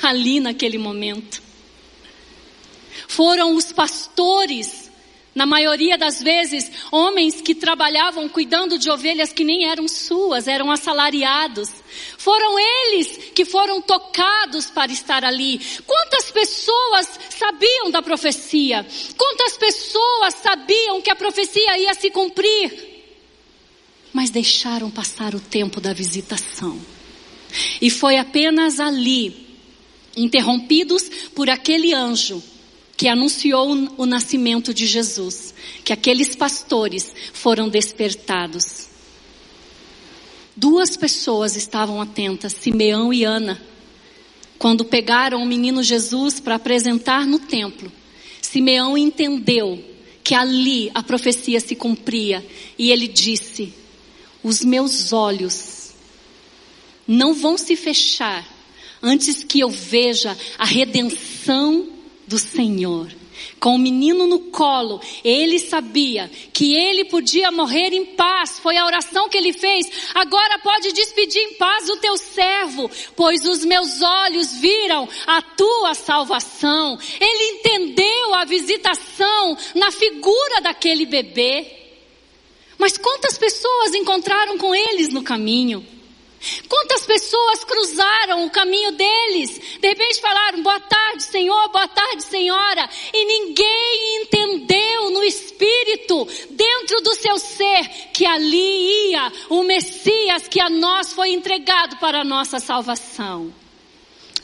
ali 0.02 0.40
naquele 0.40 0.78
momento. 0.78 1.40
Foram 3.06 3.54
os 3.54 3.72
pastores 3.72 4.79
na 5.34 5.46
maioria 5.46 5.96
das 5.96 6.20
vezes, 6.20 6.70
homens 6.90 7.40
que 7.40 7.54
trabalhavam 7.54 8.28
cuidando 8.28 8.76
de 8.76 8.90
ovelhas 8.90 9.32
que 9.32 9.44
nem 9.44 9.64
eram 9.64 9.86
suas, 9.86 10.48
eram 10.48 10.70
assalariados. 10.72 11.68
Foram 12.18 12.58
eles 12.58 13.30
que 13.32 13.44
foram 13.44 13.80
tocados 13.80 14.66
para 14.70 14.90
estar 14.90 15.24
ali. 15.24 15.60
Quantas 15.86 16.32
pessoas 16.32 17.08
sabiam 17.30 17.92
da 17.92 18.02
profecia? 18.02 18.84
Quantas 19.16 19.56
pessoas 19.56 20.34
sabiam 20.34 21.00
que 21.00 21.10
a 21.10 21.16
profecia 21.16 21.78
ia 21.78 21.94
se 21.94 22.10
cumprir? 22.10 22.88
Mas 24.12 24.30
deixaram 24.30 24.90
passar 24.90 25.36
o 25.36 25.40
tempo 25.40 25.80
da 25.80 25.92
visitação. 25.92 26.80
E 27.80 27.88
foi 27.88 28.16
apenas 28.16 28.80
ali, 28.80 29.46
interrompidos 30.16 31.08
por 31.34 31.48
aquele 31.48 31.94
anjo, 31.94 32.42
que 33.00 33.08
anunciou 33.08 33.94
o 33.96 34.04
nascimento 34.04 34.74
de 34.74 34.86
Jesus, 34.86 35.54
que 35.82 35.90
aqueles 35.90 36.36
pastores 36.36 37.14
foram 37.32 37.66
despertados. 37.66 38.88
Duas 40.54 40.98
pessoas 40.98 41.56
estavam 41.56 41.98
atentas, 42.02 42.52
Simeão 42.52 43.10
e 43.10 43.24
Ana, 43.24 43.58
quando 44.58 44.84
pegaram 44.84 45.42
o 45.42 45.46
menino 45.46 45.82
Jesus 45.82 46.40
para 46.40 46.56
apresentar 46.56 47.26
no 47.26 47.38
templo. 47.38 47.90
Simeão 48.42 48.98
entendeu 48.98 49.82
que 50.22 50.34
ali 50.34 50.90
a 50.94 51.02
profecia 51.02 51.58
se 51.58 51.74
cumpria 51.74 52.46
e 52.78 52.90
ele 52.90 53.08
disse: 53.08 53.72
Os 54.42 54.62
meus 54.62 55.10
olhos 55.10 55.94
não 57.08 57.32
vão 57.32 57.56
se 57.56 57.76
fechar 57.76 58.46
antes 59.02 59.42
que 59.42 59.60
eu 59.60 59.70
veja 59.70 60.36
a 60.58 60.66
redenção 60.66 61.98
do 62.30 62.38
Senhor. 62.38 63.08
Com 63.58 63.74
o 63.74 63.78
menino 63.78 64.24
no 64.26 64.38
colo, 64.38 65.00
ele 65.24 65.58
sabia 65.58 66.30
que 66.52 66.76
ele 66.76 67.06
podia 67.06 67.50
morrer 67.50 67.92
em 67.92 68.06
paz. 68.14 68.60
Foi 68.60 68.76
a 68.76 68.86
oração 68.86 69.28
que 69.28 69.36
ele 69.36 69.52
fez. 69.52 69.90
Agora 70.14 70.60
pode 70.60 70.92
despedir 70.92 71.42
em 71.42 71.54
paz 71.54 71.88
o 71.88 71.96
teu 71.96 72.16
servo, 72.16 72.88
pois 73.16 73.44
os 73.44 73.64
meus 73.64 74.00
olhos 74.00 74.52
viram 74.60 75.08
a 75.26 75.42
tua 75.42 75.94
salvação. 75.94 76.96
Ele 77.20 77.58
entendeu 77.58 78.34
a 78.34 78.44
visitação 78.44 79.58
na 79.74 79.90
figura 79.90 80.60
daquele 80.62 81.04
bebê. 81.04 81.66
Mas 82.78 82.96
quantas 82.96 83.36
pessoas 83.36 83.92
encontraram 83.92 84.56
com 84.56 84.72
eles 84.72 85.08
no 85.08 85.22
caminho? 85.22 85.84
Quantas 86.68 87.04
pessoas 87.04 87.64
cruzaram 87.64 88.46
o 88.46 88.50
caminho 88.50 88.92
deles? 88.92 89.78
De 89.78 89.88
repente 89.88 90.20
falaram, 90.20 90.62
boa 90.62 90.80
tarde, 90.80 91.22
Senhor, 91.22 91.68
boa 91.68 91.88
tarde, 91.88 92.24
Senhora. 92.24 92.88
E 93.12 93.24
ninguém 93.24 94.22
entendeu 94.22 95.10
no 95.10 95.22
espírito, 95.22 96.26
dentro 96.50 97.02
do 97.02 97.14
seu 97.14 97.38
ser, 97.38 97.88
que 98.14 98.24
ali 98.24 99.10
ia 99.10 99.32
o 99.50 99.62
Messias 99.62 100.48
que 100.48 100.60
a 100.60 100.70
nós 100.70 101.12
foi 101.12 101.30
entregado 101.32 101.96
para 101.98 102.22
a 102.22 102.24
nossa 102.24 102.58
salvação. 102.58 103.52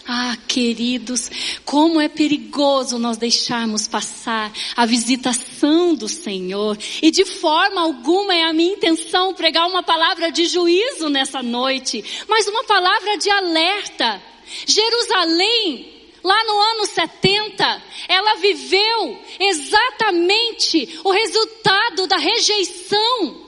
Ah, 0.08 0.36
queridos, 0.46 1.28
como 1.64 2.00
é 2.00 2.08
perigoso 2.08 2.96
nós 2.96 3.16
deixarmos 3.16 3.88
passar 3.88 4.52
a 4.76 4.86
visitação 4.86 5.96
do 5.96 6.08
Senhor. 6.08 6.78
E 7.02 7.10
de 7.10 7.25
forma 7.25 7.80
alguma 7.80 8.32
é 8.32 8.44
a 8.44 8.52
minha 8.52 8.75
intenção 8.75 9.34
pregar 9.34 9.66
uma 9.66 9.82
palavra 9.82 10.30
de 10.30 10.46
juízo 10.46 11.08
nessa 11.08 11.42
noite, 11.42 12.04
mas 12.28 12.46
uma 12.46 12.62
palavra 12.62 13.18
de 13.18 13.28
alerta. 13.28 14.22
Jerusalém 14.64 15.92
lá 16.22 16.44
no 16.44 16.60
ano 16.60 16.86
70, 16.86 17.82
ela 18.08 18.36
viveu 18.36 19.20
exatamente 19.40 21.00
o 21.02 21.10
resultado 21.10 22.06
da 22.06 22.16
rejeição 22.16 23.45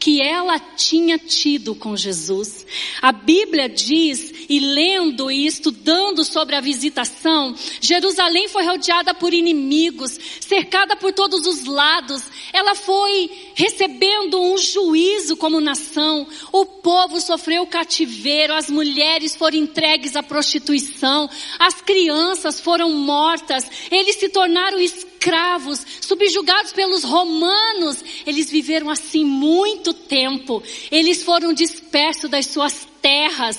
que 0.00 0.22
ela 0.22 0.58
tinha 0.58 1.18
tido 1.18 1.74
com 1.74 1.94
Jesus. 1.94 2.66
A 3.02 3.12
Bíblia 3.12 3.68
diz, 3.68 4.32
e 4.48 4.58
lendo 4.58 5.30
e 5.30 5.46
estudando 5.46 6.24
sobre 6.24 6.56
a 6.56 6.60
visitação, 6.60 7.54
Jerusalém 7.82 8.48
foi 8.48 8.64
rodeada 8.64 9.12
por 9.12 9.34
inimigos, 9.34 10.18
cercada 10.40 10.96
por 10.96 11.12
todos 11.12 11.46
os 11.46 11.66
lados. 11.66 12.22
Ela 12.50 12.74
foi 12.74 13.30
recebendo 13.54 14.40
um 14.40 14.56
juízo 14.56 15.36
como 15.36 15.60
nação. 15.60 16.26
O 16.50 16.64
povo 16.64 17.20
sofreu 17.20 17.66
cativeiro, 17.66 18.54
as 18.54 18.70
mulheres 18.70 19.36
foram 19.36 19.58
entregues 19.58 20.16
à 20.16 20.22
prostituição, 20.22 21.28
as 21.58 21.82
crianças 21.82 22.58
foram 22.58 22.90
mortas, 22.90 23.66
eles 23.90 24.16
se 24.16 24.30
tornaram 24.30 24.80
escravos 24.80 25.09
escravos, 25.20 25.84
subjugados 26.00 26.72
pelos 26.72 27.04
romanos. 27.04 28.02
Eles 28.26 28.50
viveram 28.50 28.88
assim 28.88 29.24
muito 29.24 29.92
tempo. 29.92 30.62
Eles 30.90 31.22
foram 31.22 31.52
dispersos 31.52 32.30
das 32.30 32.46
suas 32.46 32.88
terras. 33.02 33.58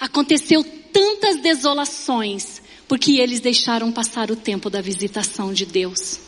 Aconteceu 0.00 0.64
tantas 0.92 1.36
desolações 1.36 2.62
porque 2.88 3.20
eles 3.20 3.40
deixaram 3.40 3.92
passar 3.92 4.30
o 4.30 4.36
tempo 4.36 4.70
da 4.70 4.80
visitação 4.80 5.52
de 5.52 5.66
Deus. 5.66 6.25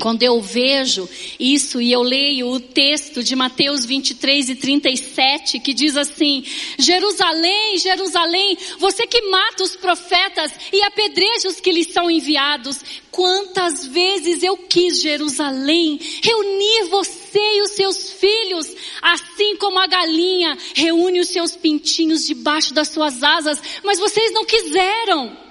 Quando 0.00 0.22
eu 0.22 0.40
vejo 0.40 1.08
isso 1.38 1.80
e 1.80 1.92
eu 1.92 2.02
leio 2.02 2.48
o 2.48 2.60
texto 2.60 3.22
de 3.22 3.34
Mateus 3.34 3.84
23 3.84 4.50
e 4.50 4.54
37, 4.54 5.60
que 5.60 5.72
diz 5.72 5.96
assim: 5.96 6.44
Jerusalém, 6.78 7.78
Jerusalém, 7.78 8.58
você 8.78 9.06
que 9.06 9.22
mata 9.22 9.64
os 9.64 9.76
profetas 9.76 10.52
e 10.72 10.82
apedreja 10.82 11.48
os 11.48 11.60
que 11.60 11.72
lhes 11.72 11.92
são 11.92 12.10
enviados, 12.10 12.80
quantas 13.10 13.86
vezes 13.86 14.42
eu 14.42 14.56
quis, 14.56 15.00
Jerusalém, 15.00 15.98
reunir 16.22 16.84
você 16.90 17.56
e 17.56 17.62
os 17.62 17.70
seus 17.72 18.10
filhos, 18.12 18.66
assim 19.00 19.56
como 19.56 19.78
a 19.78 19.86
galinha 19.86 20.56
reúne 20.74 21.20
os 21.20 21.28
seus 21.28 21.56
pintinhos 21.56 22.26
debaixo 22.26 22.74
das 22.74 22.88
suas 22.88 23.22
asas, 23.22 23.60
mas 23.82 23.98
vocês 23.98 24.32
não 24.32 24.44
quiseram. 24.44 25.45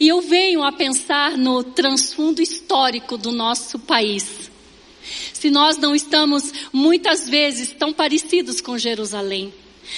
E 0.00 0.06
eu 0.08 0.20
venho 0.20 0.62
a 0.62 0.70
pensar 0.70 1.36
no 1.36 1.64
transfundo 1.64 2.40
histórico 2.40 3.18
do 3.18 3.32
nosso 3.32 3.78
país. 3.78 4.50
Se 5.32 5.50
nós 5.50 5.76
não 5.76 5.94
estamos 5.94 6.52
muitas 6.72 7.28
vezes 7.28 7.72
tão 7.72 7.92
parecidos 7.92 8.60
com 8.60 8.78
Jerusalém. 8.78 9.52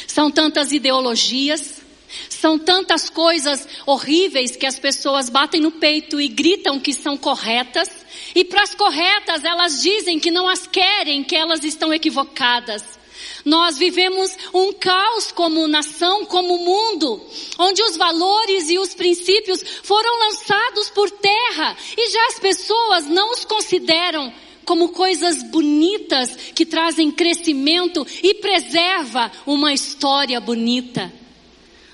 São 0.07 0.31
tantas 0.31 0.73
ideologias, 0.73 1.83
são 2.29 2.59
tantas 2.59 3.11
coisas 3.11 3.67
horríveis 3.85 4.57
que 4.57 4.67
as 4.67 4.79
pessoas 4.79 5.29
batem 5.29 5.61
no 5.61 5.73
peito 5.73 6.21
e 6.21 6.29
gritam 6.29 6.81
que 6.81 6.93
são 6.93 7.17
corretas, 7.17 7.89
e 8.35 8.45
para 8.45 8.63
as 8.63 8.75
corretas 8.75 9.45
elas 9.45 9.83
dizem 9.83 10.19
que 10.19 10.31
não 10.31 10.49
as 10.49 10.67
querem, 10.67 11.25
que 11.25 11.37
elas 11.37 11.65
estão 11.65 11.93
equivocadas. 11.93 13.00
Nós 13.45 13.79
vivemos 13.79 14.37
um 14.53 14.73
caos 14.73 15.33
como 15.33 15.67
nação, 15.67 16.25
como 16.27 16.59
mundo, 16.59 17.21
onde 17.59 17.83
os 17.83 17.97
valores 17.97 18.69
e 18.69 18.79
os 18.79 18.95
princípios 18.95 19.63
foram 19.83 20.19
lançados 20.27 20.91
por 20.91 21.11
terra 21.11 21.77
e 21.97 22.11
já 22.11 22.27
as 22.29 22.39
pessoas 22.39 23.07
não 23.07 23.33
os 23.33 23.45
consideram 23.45 24.33
como 24.65 24.91
coisas 24.91 25.43
bonitas 25.43 26.37
que 26.55 26.65
trazem 26.65 27.11
crescimento 27.11 28.07
e 28.23 28.35
preserva 28.35 29.31
uma 29.47 29.73
história 29.73 30.41
bonita. 30.41 31.13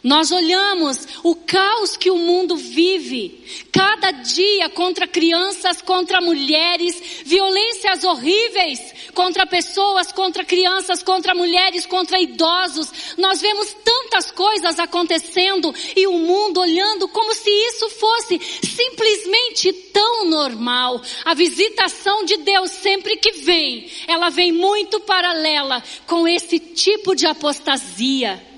Nós 0.06 0.30
olhamos 0.30 1.04
o 1.24 1.34
caos 1.34 1.96
que 1.96 2.12
o 2.12 2.16
mundo 2.16 2.54
vive, 2.54 3.66
cada 3.72 4.12
dia 4.12 4.68
contra 4.68 5.04
crianças, 5.04 5.82
contra 5.82 6.20
mulheres, 6.20 7.24
violências 7.24 8.04
horríveis 8.04 8.94
contra 9.16 9.46
pessoas, 9.46 10.12
contra 10.12 10.44
crianças, 10.44 11.02
contra 11.02 11.34
mulheres, 11.34 11.86
contra 11.86 12.20
idosos. 12.20 13.16
Nós 13.16 13.40
vemos 13.40 13.74
tantas 13.82 14.30
coisas 14.30 14.78
acontecendo 14.78 15.74
e 15.96 16.06
o 16.06 16.18
mundo 16.20 16.60
olhando 16.60 17.08
como 17.08 17.34
se 17.34 17.50
isso 17.50 17.90
fosse 17.90 18.38
simplesmente 18.38 19.72
tão 19.72 20.26
normal. 20.26 21.00
A 21.24 21.34
visitação 21.34 22.24
de 22.24 22.36
Deus 22.36 22.70
sempre 22.70 23.16
que 23.16 23.32
vem, 23.32 23.90
ela 24.06 24.28
vem 24.28 24.52
muito 24.52 25.00
paralela 25.00 25.82
com 26.06 26.28
esse 26.28 26.60
tipo 26.60 27.16
de 27.16 27.26
apostasia. 27.26 28.55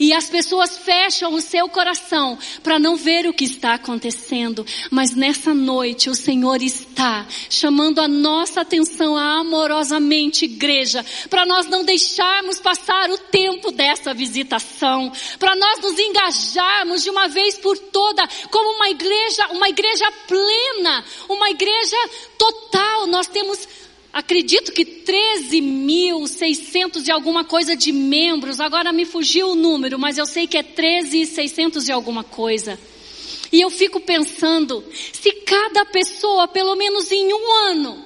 E 0.00 0.14
as 0.14 0.30
pessoas 0.30 0.78
fecham 0.78 1.34
o 1.34 1.42
seu 1.42 1.68
coração 1.68 2.38
para 2.62 2.78
não 2.78 2.96
ver 2.96 3.26
o 3.26 3.34
que 3.34 3.44
está 3.44 3.74
acontecendo. 3.74 4.64
Mas 4.90 5.14
nessa 5.14 5.52
noite 5.52 6.08
o 6.08 6.14
Senhor 6.14 6.62
está 6.62 7.26
chamando 7.50 8.00
a 8.00 8.08
nossa 8.08 8.62
atenção 8.62 9.14
amorosamente, 9.14 10.46
igreja, 10.46 11.04
para 11.28 11.44
nós 11.44 11.66
não 11.66 11.84
deixarmos 11.84 12.58
passar 12.58 13.10
o 13.10 13.18
tempo 13.18 13.70
dessa 13.70 14.14
visitação, 14.14 15.12
para 15.38 15.54
nós 15.54 15.80
nos 15.80 15.98
engajarmos 15.98 17.02
de 17.02 17.10
uma 17.10 17.28
vez 17.28 17.58
por 17.58 17.76
toda 17.76 18.26
como 18.50 18.76
uma 18.76 18.88
igreja, 18.88 19.48
uma 19.48 19.68
igreja 19.68 20.10
plena, 20.26 21.04
uma 21.28 21.50
igreja 21.50 21.96
total. 22.38 23.06
Nós 23.06 23.26
temos 23.26 23.68
acredito 24.12 24.72
que 24.72 24.84
13.600 24.84 27.06
e 27.06 27.10
alguma 27.10 27.44
coisa 27.44 27.76
de 27.76 27.92
membros, 27.92 28.60
agora 28.60 28.92
me 28.92 29.04
fugiu 29.04 29.50
o 29.50 29.54
número, 29.54 29.98
mas 29.98 30.18
eu 30.18 30.26
sei 30.26 30.46
que 30.46 30.58
é 30.58 30.62
13.600 30.62 31.88
e 31.88 31.92
alguma 31.92 32.24
coisa. 32.24 32.78
E 33.52 33.60
eu 33.60 33.70
fico 33.70 34.00
pensando, 34.00 34.84
se 35.12 35.32
cada 35.44 35.84
pessoa, 35.84 36.46
pelo 36.46 36.76
menos 36.76 37.10
em 37.10 37.32
um 37.32 37.52
ano, 37.68 38.04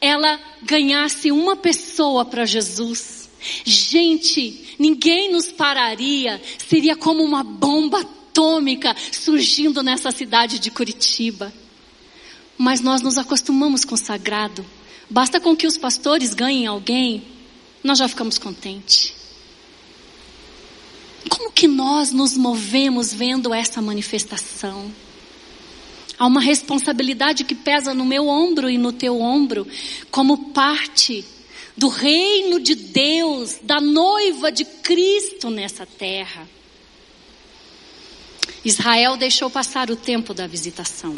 ela 0.00 0.40
ganhasse 0.62 1.30
uma 1.30 1.56
pessoa 1.56 2.24
para 2.24 2.44
Jesus, 2.44 3.30
gente, 3.64 4.74
ninguém 4.78 5.30
nos 5.30 5.52
pararia, 5.52 6.42
seria 6.66 6.96
como 6.96 7.22
uma 7.22 7.44
bomba 7.44 8.00
atômica 8.00 8.96
surgindo 9.12 9.82
nessa 9.82 10.10
cidade 10.10 10.58
de 10.58 10.70
Curitiba. 10.70 11.52
Mas 12.58 12.80
nós 12.80 13.00
nos 13.00 13.16
acostumamos 13.16 13.84
com 13.84 13.94
o 13.94 13.98
sagrado. 13.98 14.64
Basta 15.08 15.40
com 15.40 15.54
que 15.56 15.66
os 15.66 15.76
pastores 15.76 16.34
ganhem 16.34 16.66
alguém, 16.66 17.24
nós 17.82 17.98
já 17.98 18.08
ficamos 18.08 18.38
contentes. 18.38 19.14
Como 21.28 21.52
que 21.52 21.66
nós 21.66 22.10
nos 22.12 22.36
movemos 22.36 23.12
vendo 23.12 23.52
essa 23.52 23.80
manifestação? 23.82 24.90
Há 26.18 26.26
uma 26.26 26.40
responsabilidade 26.40 27.44
que 27.44 27.54
pesa 27.54 27.92
no 27.92 28.04
meu 28.04 28.28
ombro 28.28 28.70
e 28.70 28.78
no 28.78 28.92
teu 28.92 29.20
ombro, 29.20 29.66
como 30.10 30.52
parte 30.52 31.24
do 31.76 31.88
reino 31.88 32.60
de 32.60 32.74
Deus, 32.74 33.58
da 33.62 33.80
noiva 33.80 34.52
de 34.52 34.64
Cristo 34.64 35.50
nessa 35.50 35.84
terra. 35.84 36.48
Israel 38.64 39.16
deixou 39.16 39.50
passar 39.50 39.90
o 39.90 39.96
tempo 39.96 40.32
da 40.32 40.46
visitação. 40.46 41.14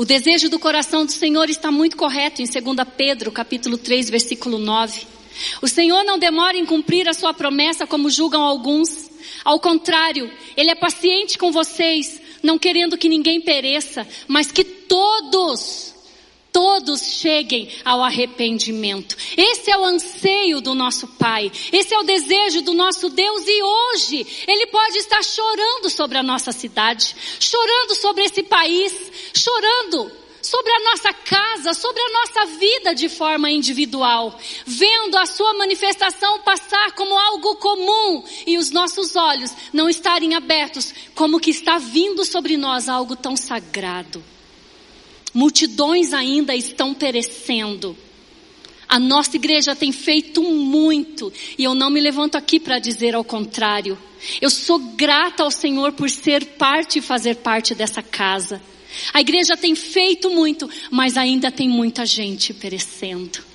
O 0.00 0.04
desejo 0.06 0.48
do 0.48 0.58
coração 0.58 1.04
do 1.04 1.12
Senhor 1.12 1.50
está 1.50 1.70
muito 1.70 1.94
correto 1.94 2.40
em 2.40 2.46
2 2.46 2.88
Pedro, 2.96 3.30
capítulo 3.30 3.76
3, 3.76 4.08
versículo 4.08 4.56
9. 4.56 5.02
O 5.60 5.68
Senhor 5.68 6.02
não 6.04 6.18
demora 6.18 6.56
em 6.56 6.64
cumprir 6.64 7.06
a 7.06 7.12
sua 7.12 7.34
promessa 7.34 7.86
como 7.86 8.08
julgam 8.08 8.40
alguns. 8.40 9.10
Ao 9.44 9.60
contrário, 9.60 10.32
Ele 10.56 10.70
é 10.70 10.74
paciente 10.74 11.36
com 11.36 11.52
vocês, 11.52 12.18
não 12.42 12.58
querendo 12.58 12.96
que 12.96 13.10
ninguém 13.10 13.42
pereça, 13.42 14.08
mas 14.26 14.50
que 14.50 14.64
todos, 14.64 15.94
todos 16.52 17.00
cheguem 17.00 17.68
ao 17.84 18.02
arrependimento. 18.02 19.16
Esse 19.36 19.70
é 19.70 19.78
o 19.78 19.84
anseio 19.84 20.60
do 20.60 20.74
nosso 20.74 21.06
Pai, 21.08 21.50
esse 21.72 21.94
é 21.94 21.98
o 21.98 22.04
desejo 22.04 22.62
do 22.62 22.74
nosso 22.74 23.08
Deus 23.08 23.42
e 23.46 23.62
hoje 23.62 24.44
Ele 24.46 24.66
pode 24.66 24.98
estar 24.98 25.22
chorando 25.22 25.90
sobre 25.90 26.18
a 26.18 26.22
nossa 26.22 26.52
cidade, 26.52 27.14
chorando 27.38 27.94
sobre 27.94 28.24
esse 28.24 28.42
país, 28.42 28.92
chorando 29.34 30.20
sobre 30.42 30.72
a 30.72 30.80
nossa 30.80 31.12
casa, 31.12 31.74
sobre 31.74 32.00
a 32.00 32.12
nossa 32.12 32.58
vida 32.58 32.94
de 32.94 33.08
forma 33.08 33.50
individual, 33.50 34.38
vendo 34.64 35.16
a 35.18 35.26
sua 35.26 35.54
manifestação 35.54 36.40
passar 36.40 36.92
como 36.92 37.16
algo 37.16 37.56
comum 37.56 38.24
e 38.46 38.56
os 38.56 38.70
nossos 38.70 39.16
olhos 39.16 39.54
não 39.72 39.88
estarem 39.88 40.34
abertos 40.34 40.94
como 41.14 41.40
que 41.40 41.50
está 41.50 41.78
vindo 41.78 42.24
sobre 42.24 42.56
nós 42.56 42.88
algo 42.88 43.14
tão 43.16 43.36
sagrado. 43.36 44.24
Multidões 45.32 46.12
ainda 46.12 46.54
estão 46.54 46.92
perecendo. 46.94 47.96
A 48.88 48.98
nossa 48.98 49.36
igreja 49.36 49.76
tem 49.76 49.92
feito 49.92 50.42
muito 50.42 51.32
e 51.56 51.62
eu 51.62 51.74
não 51.74 51.90
me 51.90 52.00
levanto 52.00 52.36
aqui 52.36 52.58
para 52.58 52.80
dizer 52.80 53.14
ao 53.14 53.22
contrário. 53.22 53.96
Eu 54.40 54.50
sou 54.50 54.78
grata 54.78 55.44
ao 55.44 55.50
Senhor 55.50 55.92
por 55.92 56.10
ser 56.10 56.44
parte 56.44 56.98
e 56.98 57.02
fazer 57.02 57.36
parte 57.36 57.74
dessa 57.74 58.02
casa. 58.02 58.60
A 59.14 59.20
igreja 59.20 59.56
tem 59.56 59.76
feito 59.76 60.30
muito, 60.30 60.68
mas 60.90 61.16
ainda 61.16 61.52
tem 61.52 61.68
muita 61.68 62.04
gente 62.04 62.52
perecendo. 62.52 63.49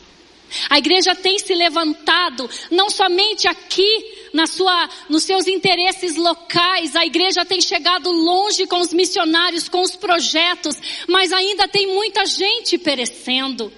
A 0.69 0.77
igreja 0.77 1.15
tem 1.15 1.37
se 1.39 1.53
levantado, 1.53 2.49
não 2.71 2.89
somente 2.89 3.47
aqui, 3.47 4.15
na 4.33 4.47
sua, 4.47 4.89
nos 5.09 5.23
seus 5.23 5.47
interesses 5.47 6.15
locais, 6.17 6.95
a 6.95 7.05
igreja 7.05 7.45
tem 7.45 7.61
chegado 7.61 8.11
longe 8.11 8.67
com 8.67 8.79
os 8.81 8.91
missionários, 8.91 9.69
com 9.69 9.81
os 9.81 9.95
projetos, 9.95 10.75
mas 11.07 11.31
ainda 11.31 11.67
tem 11.67 11.87
muita 11.87 12.25
gente 12.25 12.77
perecendo. 12.77 13.71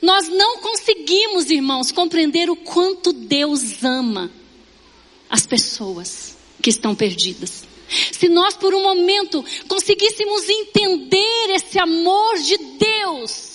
Nós 0.00 0.28
não 0.28 0.58
conseguimos, 0.58 1.50
irmãos, 1.50 1.92
compreender 1.92 2.48
o 2.48 2.56
quanto 2.56 3.12
Deus 3.12 3.82
ama 3.82 4.30
as 5.28 5.46
pessoas 5.46 6.36
que 6.62 6.70
estão 6.70 6.94
perdidas. 6.94 7.64
Se 8.12 8.28
nós 8.28 8.54
por 8.54 8.74
um 8.74 8.82
momento 8.82 9.44
conseguíssemos 9.66 10.48
entender 10.48 11.54
esse 11.54 11.78
amor 11.78 12.38
de 12.38 12.56
Deus 12.56 13.47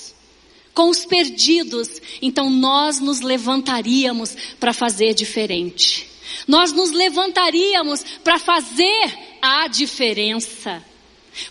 com 0.73 0.89
os 0.89 1.05
perdidos, 1.05 2.01
então 2.21 2.49
nós 2.49 2.99
nos 2.99 3.21
levantaríamos 3.21 4.35
para 4.59 4.73
fazer 4.73 5.13
diferente. 5.13 6.09
Nós 6.47 6.71
nos 6.71 6.91
levantaríamos 6.91 8.03
para 8.23 8.39
fazer 8.39 9.37
a 9.41 9.67
diferença. 9.67 10.83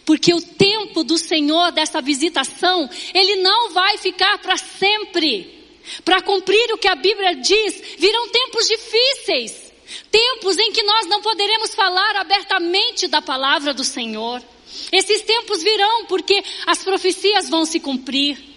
Porque 0.05 0.33
o 0.33 0.41
tempo 0.41 1.03
do 1.03 1.19
Senhor 1.19 1.73
dessa 1.73 2.01
visitação, 2.01 2.89
ele 3.15 3.37
não 3.37 3.71
vai 3.71 3.99
ficar 3.99 4.39
para 4.39 4.57
sempre. 4.57 5.61
Para 6.05 6.23
cumprir 6.23 6.73
o 6.73 6.79
que 6.79 6.89
a 6.89 6.95
Bíblia 6.95 7.35
diz, 7.35 7.83
virão 7.99 8.29
tempos 8.29 8.69
difíceis. 8.69 9.73
Tempos 10.11 10.57
em 10.59 10.73
que 10.73 10.83
nós 10.83 11.07
não 11.07 11.21
poderemos 11.21 11.75
falar 11.75 12.17
abertamente 12.17 13.09
da 13.09 13.21
palavra 13.21 13.75
do 13.75 13.85
Senhor. 13.85 14.43
Esses 14.91 15.23
tempos 15.23 15.63
virão 15.63 16.07
porque 16.07 16.43
as 16.67 16.83
profecias 16.83 17.51
vão 17.51 17.65
se 17.65 17.81
cumprir. 17.81 18.52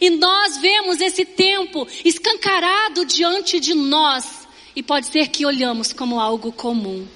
E 0.00 0.10
nós 0.10 0.58
vemos 0.58 1.00
esse 1.00 1.24
tempo 1.24 1.86
escancarado 2.04 3.04
diante 3.04 3.60
de 3.60 3.74
nós. 3.74 4.46
E 4.74 4.82
pode 4.82 5.06
ser 5.06 5.28
que 5.28 5.46
olhamos 5.46 5.92
como 5.92 6.20
algo 6.20 6.52
comum. 6.52 7.06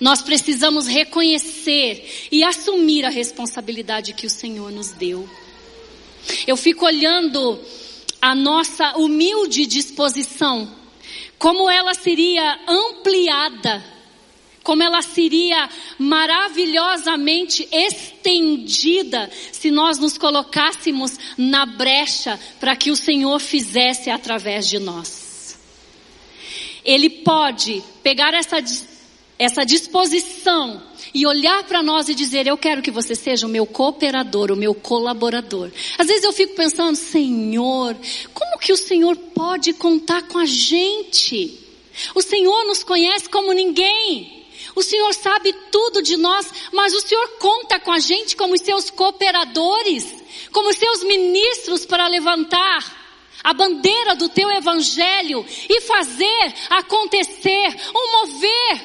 Nós 0.00 0.20
precisamos 0.22 0.86
reconhecer 0.86 2.28
e 2.30 2.42
assumir 2.42 3.04
a 3.04 3.10
responsabilidade 3.10 4.12
que 4.14 4.26
o 4.26 4.30
Senhor 4.30 4.70
nos 4.72 4.90
deu. 4.90 5.28
Eu 6.46 6.56
fico 6.56 6.84
olhando 6.84 7.58
a 8.20 8.34
nossa 8.34 8.96
humilde 8.96 9.66
disposição 9.66 10.80
como 11.40 11.70
ela 11.70 11.94
seria 11.94 12.60
ampliada, 12.68 13.82
como 14.70 14.84
ela 14.84 15.02
seria 15.02 15.68
maravilhosamente 15.98 17.66
estendida 17.72 19.28
se 19.50 19.68
nós 19.68 19.98
nos 19.98 20.16
colocássemos 20.16 21.18
na 21.36 21.66
brecha 21.66 22.38
para 22.60 22.76
que 22.76 22.88
o 22.88 22.94
Senhor 22.94 23.40
fizesse 23.40 24.10
através 24.10 24.68
de 24.68 24.78
nós. 24.78 25.58
Ele 26.84 27.10
pode 27.10 27.82
pegar 28.00 28.32
essa, 28.32 28.58
essa 29.36 29.64
disposição 29.64 30.80
e 31.12 31.26
olhar 31.26 31.64
para 31.64 31.82
nós 31.82 32.08
e 32.08 32.14
dizer: 32.14 32.46
Eu 32.46 32.56
quero 32.56 32.80
que 32.80 32.92
você 32.92 33.16
seja 33.16 33.48
o 33.48 33.50
meu 33.50 33.66
cooperador, 33.66 34.52
o 34.52 34.56
meu 34.56 34.72
colaborador. 34.72 35.72
Às 35.98 36.06
vezes 36.06 36.22
eu 36.22 36.32
fico 36.32 36.54
pensando: 36.54 36.94
Senhor, 36.94 37.96
como 38.32 38.60
que 38.60 38.72
o 38.72 38.76
Senhor 38.76 39.16
pode 39.16 39.72
contar 39.72 40.28
com 40.28 40.38
a 40.38 40.46
gente? 40.46 41.58
O 42.14 42.22
Senhor 42.22 42.64
nos 42.66 42.84
conhece 42.84 43.28
como 43.28 43.52
ninguém. 43.52 44.39
O 44.80 44.82
Senhor 44.82 45.12
sabe 45.12 45.52
tudo 45.70 46.00
de 46.00 46.16
nós, 46.16 46.50
mas 46.72 46.94
o 46.94 47.02
Senhor 47.02 47.28
conta 47.38 47.78
com 47.78 47.92
a 47.92 47.98
gente 47.98 48.34
como 48.34 48.56
seus 48.56 48.88
cooperadores, 48.88 50.06
como 50.52 50.72
seus 50.72 51.02
ministros 51.04 51.84
para 51.84 52.08
levantar 52.08 53.28
a 53.44 53.52
bandeira 53.52 54.16
do 54.16 54.30
teu 54.30 54.50
evangelho 54.50 55.44
e 55.68 55.82
fazer 55.82 56.54
acontecer, 56.70 57.76
um 57.94 58.12
mover 58.20 58.80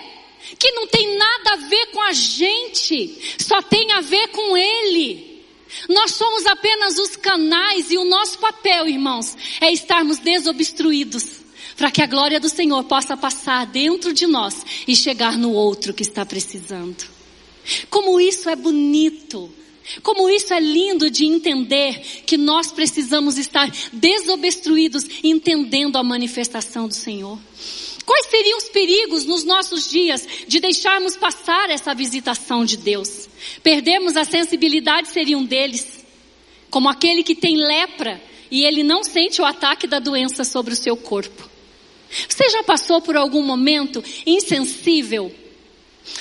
que 0.60 0.70
não 0.74 0.86
tem 0.88 1.16
nada 1.16 1.54
a 1.54 1.68
ver 1.70 1.86
com 1.92 2.02
a 2.02 2.12
gente, 2.12 3.38
só 3.42 3.62
tem 3.62 3.94
a 3.94 4.02
ver 4.02 4.28
com 4.32 4.58
Ele. 4.58 5.46
Nós 5.88 6.12
somos 6.12 6.46
apenas 6.46 7.00
os 7.00 7.16
canais 7.16 7.90
e 7.90 7.98
o 7.98 8.04
nosso 8.04 8.38
papel, 8.40 8.86
irmãos, 8.90 9.38
é 9.62 9.72
estarmos 9.72 10.20
desobstruídos 10.20 11.45
para 11.78 11.92
que 11.92 12.02
a 12.02 12.08
glória 12.08 12.40
do 12.40 12.50
Senhor 12.50 12.84
possa 12.86 13.18
passar 13.18 13.66
dentro 13.66 14.14
de 14.14 14.26
nós 14.26 14.66
e 14.88 14.96
chegar 14.96 15.38
no 15.38 15.52
outro 15.52 15.94
que 15.94 16.04
está 16.04 16.26
precisando. 16.26 17.06
Como 17.90 18.20
isso 18.20 18.50
é 18.50 18.56
bonito. 18.56 19.52
Como 20.02 20.28
isso 20.30 20.52
é 20.54 20.60
lindo 20.60 21.12
de 21.12 21.26
entender 21.26 22.00
que 22.26 22.38
nós 22.38 22.72
precisamos 22.72 23.38
estar 23.38 23.70
desobstruídos, 23.94 25.06
entendendo 25.24 25.98
a 25.98 26.04
manifestação 26.04 26.88
do 26.88 26.94
Senhor. 26.94 27.38
Quais 28.04 28.28
seriam 28.28 28.58
os 28.58 28.70
perigos 28.70 29.26
nos 29.26 29.44
nossos 29.44 29.90
dias 29.90 30.28
de 30.48 30.60
deixarmos 30.60 31.16
passar 31.16 31.70
essa 31.70 31.94
visitação 31.94 32.66
de 32.66 32.78
Deus? 32.78 33.28
Perdermos 33.62 34.16
a 34.16 34.24
sensibilidade 34.24 35.10
seria 35.10 35.38
um 35.38 35.46
deles. 35.46 36.04
Como 36.70 36.90
aquele 36.90 37.24
que 37.24 37.36
tem 37.36 37.56
lepra 37.56 38.22
e 38.50 38.64
ele 38.64 38.84
não 38.84 39.04
sente 39.04 39.42
o 39.42 39.46
ataque 39.46 39.88
da 39.88 40.00
doença 40.00 40.44
sobre 40.44 40.74
o 40.74 40.78
seu 40.78 40.96
corpo. 40.96 41.55
Você 42.28 42.50
já 42.50 42.64
passou 42.64 43.02
por 43.02 43.16
algum 43.16 43.42
momento 43.42 44.04
insensível? 44.26 45.34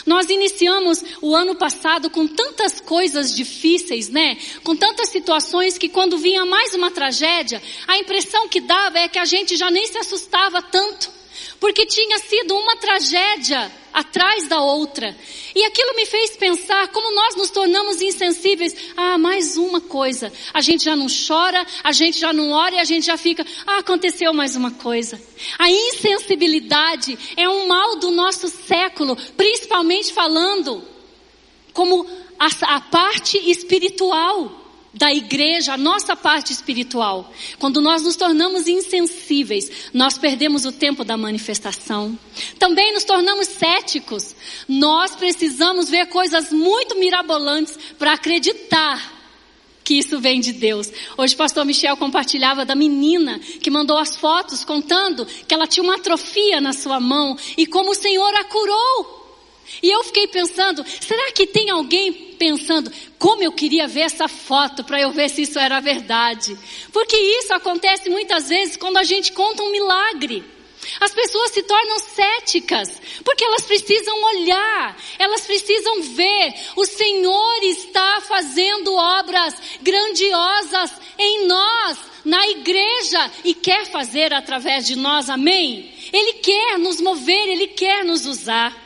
Nós 0.07 0.31
iniciamos 0.31 1.05
o 1.21 1.35
ano 1.35 1.55
passado 1.55 2.09
com 2.09 2.27
tantas 2.27 2.81
coisas 2.81 3.35
difíceis, 3.35 4.09
né? 4.09 4.39
Com 4.63 4.75
tantas 4.75 5.11
situações 5.11 5.77
que 5.77 5.91
quando 5.91 6.17
vinha 6.17 6.47
mais 6.47 6.75
uma 6.75 6.91
tragédia, 6.91 7.63
a 7.87 7.99
impressão 7.99 8.49
que 8.49 8.61
dava 8.61 8.99
é 8.99 9.09
que 9.09 9.19
a 9.19 9.27
gente 9.27 9.57
já 9.57 9.71
nem 9.71 9.87
se 9.87 9.99
assustava 9.99 10.63
tanto 10.63 11.13
porque 11.61 11.87
tinha 11.87 12.19
sido 12.19 12.55
uma 12.57 12.77
tragédia 12.77 13.71
atrás 13.95 14.49
da 14.49 14.61
outra. 14.61 15.17
E 15.55 15.65
aquilo 15.65 15.95
me 15.95 16.05
fez 16.05 16.37
pensar 16.37 16.89
como 16.89 17.15
nós 17.15 17.37
nos 17.37 17.51
tornamos 17.51 18.03
insensíveis. 18.03 18.75
Ah, 18.97 19.17
mais 19.17 19.57
uma 19.57 19.81
coisa. 19.81 20.33
A 20.53 20.61
gente 20.61 20.85
já 20.85 20.97
não 20.97 21.07
chora, 21.07 21.65
a 21.83 21.93
gente 21.93 22.19
já 22.19 22.33
não 22.33 22.51
ora 22.51 22.75
e 22.75 22.79
a 22.81 22.85
gente 22.85 23.07
já 23.07 23.17
fica, 23.17 23.47
ah, 23.65 23.79
aconteceu 23.79 24.35
mais 24.35 24.57
uma 24.57 24.73
coisa. 24.73 25.21
A 25.59 25.71
insensibilidade 25.71 27.17
é 27.37 27.49
um 27.49 27.69
mal 27.69 27.97
do 27.97 28.11
nosso 28.11 28.49
século, 28.49 29.17
principalmente 29.37 30.13
falando 30.13 30.83
como 31.73 32.05
a, 32.39 32.77
a 32.77 32.81
parte 32.81 33.39
espiritual 33.51 34.64
da 34.95 35.13
igreja, 35.13 35.75
a 35.75 35.77
nossa 35.77 36.15
parte 36.15 36.53
espiritual. 36.53 37.33
Quando 37.59 37.81
nós 37.81 38.03
nos 38.03 38.17
tornamos 38.17 38.69
insensíveis, 38.69 39.91
nós 39.93 40.17
perdemos 40.17 40.65
o 40.65 40.73
tempo 40.73 41.05
da 41.05 41.17
manifestação. 41.17 42.19
Também 42.59 42.93
nos 42.93 43.05
tornamos 43.05 43.49
céticos. 43.49 44.35
Nós 44.69 45.17
precisamos 45.17 45.91
ver 45.91 46.07
coisas 46.07 46.53
muito 46.53 46.97
mirabolantes 46.97 47.77
para 47.99 48.13
acreditar 48.13 49.13
que 49.83 49.95
isso 49.95 50.19
vem 50.19 50.41
de 50.41 50.53
Deus. 50.53 50.91
Hoje 51.19 51.35
o 51.35 51.39
pastor 51.39 51.65
Michel 51.65 51.97
compartilhava 51.97 52.65
da 52.65 52.75
menina 52.75 53.39
que 53.39 53.71
mandou 53.71 53.99
as 53.99 54.17
fotos 54.17 54.65
contando 54.65 55.27
que 55.27 55.53
ela 55.53 55.67
tinha 55.67 55.85
uma 55.85 55.97
atrofia 55.97 56.61
na 56.61 56.73
sua 56.73 56.99
mão 56.99 57.37
e 57.57 57.67
como 57.67 57.91
o 57.91 57.95
Senhor 57.95 58.35
a 58.35 58.45
curou. 58.45 59.23
E 59.83 59.91
eu 59.91 60.05
fiquei 60.05 60.27
pensando, 60.29 60.85
será 61.01 61.33
que 61.33 61.47
tem 61.47 61.71
alguém 61.71 62.34
pensando, 62.35 62.93
como 63.19 63.43
eu 63.43 63.53
queria 63.53 63.87
ver 63.87 64.03
essa 64.03 64.29
foto 64.29 64.85
para 64.85 65.01
eu 65.01 65.11
ver 65.11 65.29
se 65.29 65.43
isso 65.43 65.59
era 65.59 65.81
verdade? 65.81 66.57
Porque 66.93 67.17
isso 67.17 67.53
acontece 67.55 68.09
muitas 68.11 68.49
vezes 68.49 68.77
quando 68.77 68.99
a 68.99 69.05
gente 69.05 69.33
conta 69.33 69.63
um 69.63 69.71
milagre. 69.71 70.45
As 71.01 71.13
pessoas 71.13 71.51
se 71.53 71.63
tornam 71.63 71.99
céticas, 71.99 73.01
porque 73.25 73.45
elas 73.45 73.63
precisam 73.63 74.23
olhar, 74.23 74.97
elas 75.19 75.47
precisam 75.47 76.03
ver. 76.03 76.55
O 76.77 76.85
Senhor 76.85 77.63
está 77.63 78.21
fazendo 78.21 78.95
obras 78.95 79.55
grandiosas 79.81 80.93
em 81.19 81.47
nós, 81.47 81.99
na 82.25 82.47
igreja, 82.49 83.31
e 83.45 83.55
quer 83.55 83.87
fazer 83.87 84.33
através 84.33 84.87
de 84.87 84.97
nós, 84.97 85.29
amém? 85.31 85.93
Ele 86.13 86.35
quer 86.35 86.79
nos 86.79 87.01
mover, 87.01 87.49
Ele 87.49 87.69
quer 87.69 88.05
nos 88.05 88.27
usar. 88.27 88.84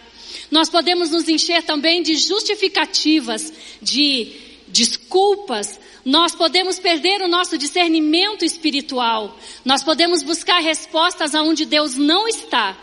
Nós 0.50 0.68
podemos 0.68 1.10
nos 1.10 1.28
encher 1.28 1.62
também 1.62 2.02
de 2.02 2.16
justificativas, 2.16 3.52
de 3.82 4.32
desculpas, 4.68 5.78
nós 6.04 6.34
podemos 6.34 6.78
perder 6.78 7.20
o 7.20 7.28
nosso 7.28 7.58
discernimento 7.58 8.44
espiritual. 8.44 9.38
Nós 9.64 9.82
podemos 9.82 10.22
buscar 10.22 10.58
respostas 10.58 11.34
aonde 11.34 11.66
Deus 11.66 11.96
não 11.96 12.26
está. 12.26 12.76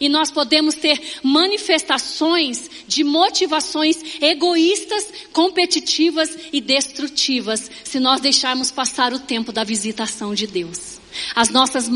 E 0.00 0.08
nós 0.08 0.30
podemos 0.30 0.74
ter 0.74 0.98
manifestações 1.22 2.70
de 2.88 3.04
motivações 3.04 3.98
egoístas, 4.18 5.12
competitivas 5.30 6.34
e 6.50 6.58
destrutivas, 6.58 7.70
se 7.84 8.00
nós 8.00 8.18
deixarmos 8.22 8.70
passar 8.70 9.12
o 9.12 9.18
tempo 9.18 9.52
da 9.52 9.62
visitação 9.62 10.34
de 10.34 10.46
Deus. 10.46 10.99
As 11.34 11.48
nossas 11.48 11.88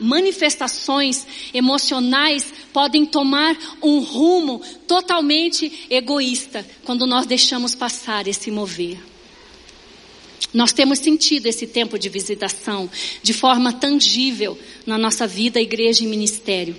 manifestações 0.00 1.26
emocionais 1.52 2.52
podem 2.72 3.04
tomar 3.04 3.56
um 3.82 4.00
rumo 4.00 4.60
totalmente 4.86 5.86
egoísta 5.90 6.66
quando 6.84 7.06
nós 7.06 7.26
deixamos 7.26 7.74
passar 7.74 8.26
esse 8.26 8.50
mover. 8.50 8.98
Nós 10.52 10.72
temos 10.72 10.98
sentido 10.98 11.46
esse 11.46 11.66
tempo 11.66 11.98
de 11.98 12.08
visitação 12.08 12.90
de 13.22 13.32
forma 13.32 13.72
tangível 13.72 14.58
na 14.84 14.98
nossa 14.98 15.26
vida, 15.26 15.60
igreja 15.60 16.04
e 16.04 16.06
ministério. 16.06 16.76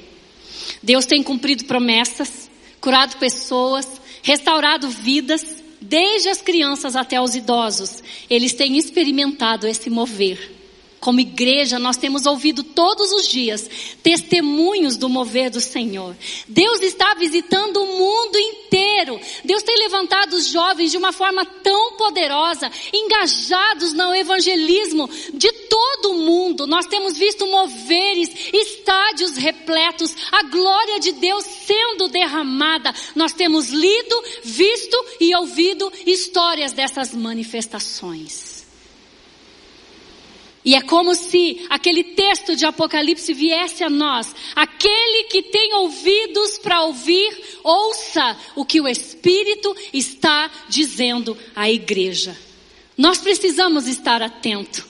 Deus 0.82 1.06
tem 1.06 1.24
cumprido 1.24 1.66
promessas, 1.66 2.50
curado 2.80 3.18
pessoas, 3.18 3.88
restaurado 4.22 4.90
vidas, 4.90 5.64
desde 5.82 6.30
as 6.30 6.42
crianças 6.42 6.96
até 6.96 7.20
os 7.20 7.36
idosos. 7.36 8.04
Eles 8.30 8.54
têm 8.54 8.78
experimentado 8.78 9.68
esse 9.68 9.90
mover. 9.90 10.63
Como 11.04 11.20
igreja, 11.20 11.78
nós 11.78 11.98
temos 11.98 12.26
ouvido 12.26 12.64
todos 12.64 13.12
os 13.12 13.28
dias 13.28 13.70
testemunhos 14.02 14.96
do 14.96 15.10
mover 15.10 15.50
do 15.50 15.60
Senhor. 15.60 16.16
Deus 16.48 16.80
está 16.80 17.14
visitando 17.16 17.84
o 17.84 17.98
mundo 17.98 18.40
inteiro. 18.40 19.20
Deus 19.44 19.64
tem 19.64 19.76
levantado 19.80 20.32
os 20.32 20.48
jovens 20.48 20.92
de 20.92 20.98
uma 20.98 21.12
forma 21.12 21.44
tão 21.44 21.98
poderosa, 21.98 22.72
engajados 22.94 23.92
no 23.92 24.16
evangelismo 24.16 25.10
de 25.34 25.52
todo 25.52 26.12
o 26.12 26.20
mundo. 26.20 26.66
Nós 26.66 26.86
temos 26.86 27.18
visto 27.18 27.46
moveres, 27.48 28.30
estádios 28.54 29.36
repletos, 29.36 30.16
a 30.32 30.44
glória 30.44 31.02
de 31.02 31.12
Deus 31.12 31.44
sendo 31.44 32.08
derramada. 32.08 32.96
Nós 33.14 33.34
temos 33.34 33.68
lido, 33.68 34.24
visto 34.42 35.06
e 35.20 35.36
ouvido 35.36 35.92
histórias 36.06 36.72
dessas 36.72 37.14
manifestações. 37.14 38.53
E 40.66 40.76
é 40.76 40.82
como 40.82 41.14
se 41.14 41.66
aquele 41.70 42.04
texto 42.04 42.56
de 42.56 42.66
Apocalipse 42.66 43.34
viesse 43.34 43.84
a 43.84 43.90
nós. 43.90 44.34
Aquele 44.56 45.26
que 45.26 45.42
tem 45.44 45.74
ouvidos 45.74 46.58
para 46.58 46.84
ouvir, 46.84 47.38
ouça 47.64 48.38
o 48.56 48.64
que 48.64 48.80
o 48.80 48.88
Espírito 48.88 49.76
está 49.92 50.50
dizendo 50.70 51.38
à 51.54 51.70
igreja. 51.70 52.38
Nós 52.98 53.18
precisamos 53.20 53.88
estar 53.88 54.22
atento. 54.22 54.86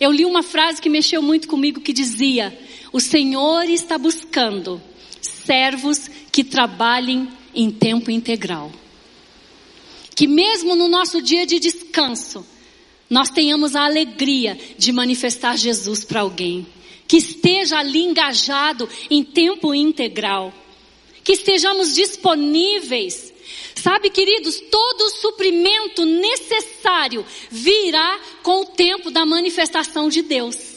Eu 0.00 0.10
li 0.10 0.24
uma 0.24 0.42
frase 0.42 0.80
que 0.80 0.88
mexeu 0.88 1.20
muito 1.20 1.46
comigo 1.46 1.80
que 1.80 1.92
dizia: 1.92 2.58
O 2.92 2.98
Senhor 2.98 3.68
está 3.68 3.98
buscando 3.98 4.80
servos 5.20 6.08
que 6.30 6.42
trabalhem 6.42 7.28
em 7.54 7.70
tempo 7.70 8.10
integral. 8.10 8.72
Que 10.14 10.26
mesmo 10.26 10.74
no 10.74 10.88
nosso 10.88 11.20
dia 11.20 11.46
de 11.46 11.58
descanso, 11.58 12.46
nós 13.08 13.28
tenhamos 13.30 13.76
a 13.76 13.84
alegria 13.84 14.58
de 14.78 14.92
manifestar 14.92 15.56
Jesus 15.56 16.04
para 16.04 16.20
alguém. 16.20 16.66
Que 17.06 17.18
esteja 17.18 17.78
ali 17.78 18.02
engajado 18.02 18.88
em 19.10 19.22
tempo 19.22 19.74
integral. 19.74 20.52
Que 21.22 21.32
estejamos 21.32 21.94
disponíveis. 21.94 23.32
Sabe, 23.74 24.10
queridos, 24.10 24.60
todo 24.70 25.02
o 25.02 25.10
suprimento 25.10 26.04
necessário 26.04 27.24
virá 27.50 28.20
com 28.42 28.62
o 28.62 28.66
tempo 28.66 29.10
da 29.10 29.26
manifestação 29.26 30.08
de 30.08 30.22
Deus. 30.22 30.71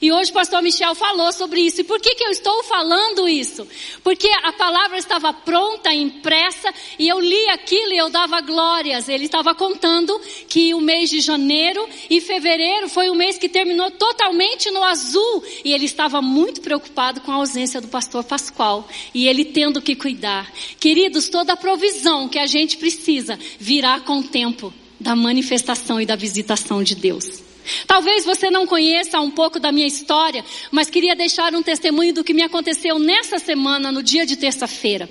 E 0.00 0.12
hoje 0.12 0.30
o 0.30 0.34
pastor 0.34 0.62
Michel 0.62 0.94
falou 0.94 1.32
sobre 1.32 1.60
isso. 1.60 1.80
E 1.80 1.84
por 1.84 2.00
que, 2.00 2.14
que 2.14 2.24
eu 2.24 2.30
estou 2.30 2.62
falando 2.64 3.28
isso? 3.28 3.66
Porque 4.02 4.28
a 4.42 4.52
palavra 4.52 4.98
estava 4.98 5.32
pronta, 5.32 5.92
impressa, 5.92 6.72
e 6.98 7.08
eu 7.08 7.20
li 7.20 7.48
aquilo 7.50 7.92
e 7.92 7.98
eu 7.98 8.10
dava 8.10 8.40
glórias. 8.40 9.08
Ele 9.08 9.26
estava 9.26 9.54
contando 9.54 10.18
que 10.48 10.74
o 10.74 10.80
mês 10.80 11.10
de 11.10 11.20
janeiro 11.20 11.86
e 12.10 12.20
fevereiro 12.20 12.88
foi 12.88 13.08
o 13.08 13.14
mês 13.14 13.38
que 13.38 13.48
terminou 13.48 13.90
totalmente 13.90 14.70
no 14.70 14.82
azul. 14.82 15.42
E 15.64 15.72
ele 15.72 15.84
estava 15.84 16.20
muito 16.20 16.60
preocupado 16.60 17.20
com 17.20 17.32
a 17.32 17.36
ausência 17.36 17.80
do 17.80 17.88
pastor 17.88 18.24
Pascoal. 18.24 18.88
E 19.14 19.28
ele 19.28 19.44
tendo 19.44 19.80
que 19.80 19.94
cuidar. 19.94 20.50
Queridos, 20.78 21.28
toda 21.28 21.52
a 21.52 21.56
provisão 21.56 22.28
que 22.28 22.38
a 22.38 22.46
gente 22.46 22.76
precisa 22.76 23.38
virá 23.58 24.00
com 24.00 24.18
o 24.18 24.24
tempo 24.24 24.72
da 24.98 25.14
manifestação 25.14 26.00
e 26.00 26.06
da 26.06 26.16
visitação 26.16 26.82
de 26.82 26.94
Deus. 26.94 27.45
Talvez 27.86 28.24
você 28.24 28.50
não 28.50 28.66
conheça 28.66 29.20
um 29.20 29.30
pouco 29.30 29.58
da 29.58 29.72
minha 29.72 29.86
história, 29.86 30.44
mas 30.70 30.90
queria 30.90 31.14
deixar 31.14 31.54
um 31.54 31.62
testemunho 31.62 32.12
do 32.12 32.24
que 32.24 32.34
me 32.34 32.42
aconteceu 32.42 32.98
nessa 32.98 33.38
semana, 33.38 33.92
no 33.92 34.02
dia 34.02 34.26
de 34.26 34.36
terça-feira. 34.36 35.08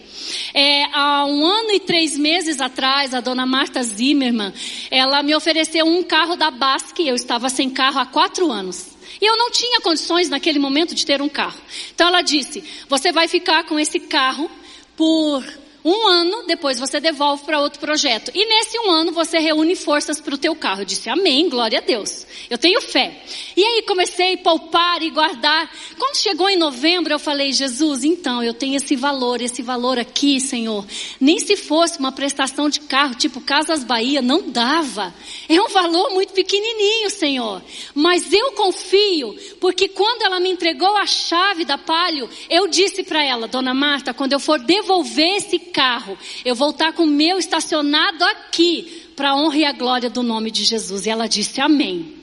É, 0.53 0.85
há 0.93 1.25
um 1.25 1.45
ano 1.45 1.71
e 1.71 1.79
três 1.79 2.17
meses 2.17 2.61
atrás, 2.61 3.13
a 3.13 3.21
dona 3.21 3.45
Marta 3.45 3.83
Zimmermann, 3.83 4.53
ela 4.89 5.21
me 5.21 5.35
ofereceu 5.35 5.85
um 5.85 6.03
carro 6.03 6.35
da 6.35 6.51
Basque, 6.51 7.07
eu 7.07 7.15
estava 7.15 7.49
sem 7.49 7.69
carro 7.69 7.99
há 7.99 8.05
quatro 8.05 8.51
anos. 8.51 8.95
E 9.21 9.25
eu 9.25 9.37
não 9.37 9.49
tinha 9.49 9.79
condições 9.81 10.29
naquele 10.29 10.59
momento 10.59 10.93
de 10.93 11.05
ter 11.05 11.21
um 11.21 11.29
carro. 11.29 11.59
Então 11.93 12.07
ela 12.07 12.21
disse: 12.21 12.63
você 12.89 13.11
vai 13.11 13.27
ficar 13.27 13.63
com 13.63 13.79
esse 13.79 13.99
carro 13.99 14.49
por 14.97 15.43
um 15.85 16.07
ano, 16.07 16.47
depois 16.47 16.79
você 16.79 16.99
devolve 16.99 17.43
para 17.43 17.59
outro 17.59 17.79
projeto. 17.79 18.31
E 18.33 18.43
nesse 18.43 18.79
um 18.79 18.89
ano 18.89 19.11
você 19.11 19.37
reúne 19.37 19.75
forças 19.75 20.19
para 20.19 20.33
o 20.33 20.37
teu 20.37 20.55
carro. 20.55 20.81
Eu 20.81 20.85
disse, 20.85 21.11
amém, 21.11 21.47
glória 21.47 21.77
a 21.77 21.81
Deus. 21.81 22.25
Eu 22.49 22.57
tenho 22.57 22.81
fé. 22.81 23.21
E 23.55 23.63
aí 23.63 23.83
comecei 23.83 24.33
a 24.33 24.37
poupar 24.39 25.03
e 25.03 25.11
guardar. 25.11 25.69
Quando 25.99 26.17
chegou 26.17 26.49
em 26.49 26.57
novembro, 26.57 27.13
eu 27.13 27.19
falei, 27.19 27.53
Jesus, 27.53 28.03
então 28.03 28.41
eu 28.41 28.51
tenho 28.51 28.75
esse 28.77 28.95
valor, 28.95 29.39
esse 29.41 29.61
valor 29.61 29.99
aqui, 29.99 30.39
Senhor. 30.39 30.83
Nem 31.21 31.37
se 31.37 31.55
fosse 31.55 31.99
uma 31.99 32.11
prestação 32.11 32.67
de 32.67 32.79
carro, 32.79 33.13
tipo 33.13 33.39
Casas 33.39 33.83
Bahia, 33.83 34.23
não 34.23 34.49
dava. 34.49 35.13
É 35.47 35.61
um 35.61 35.69
valor 35.69 36.09
muito 36.09 36.33
pequenininho, 36.33 37.11
Senhor. 37.11 37.61
Mas 37.93 38.33
eu 38.33 38.53
confio, 38.53 39.35
porque 39.61 39.87
quando 39.87 40.23
ela 40.23 40.39
me 40.39 40.49
entregou 40.49 40.97
a 40.97 41.05
chave 41.05 41.63
da 41.63 41.77
palio, 41.77 42.27
eu 42.49 42.67
disse 42.67 43.03
para 43.03 43.23
ela, 43.23 43.47
Dona 43.47 43.73
Marta, 43.75 44.15
quando 44.15 44.33
eu 44.33 44.39
for 44.39 44.57
devolver 44.57 45.35
esse 45.35 45.59
carro, 45.75 46.17
eu 46.45 46.55
vou 46.55 46.69
estar 46.69 46.93
com 46.93 47.03
o 47.03 47.07
meu 47.07 47.37
estacionado 47.37 48.23
aqui, 48.23 49.03
para 49.13 49.31
a 49.31 49.35
honra 49.35 49.57
e 49.57 49.65
a 49.65 49.73
glória 49.73 50.09
do 50.09 50.23
nome 50.23 50.49
de 50.49 50.63
Jesus. 50.63 51.05
E 51.05 51.09
ela 51.09 51.27
disse 51.27 51.59
amém. 51.59 52.15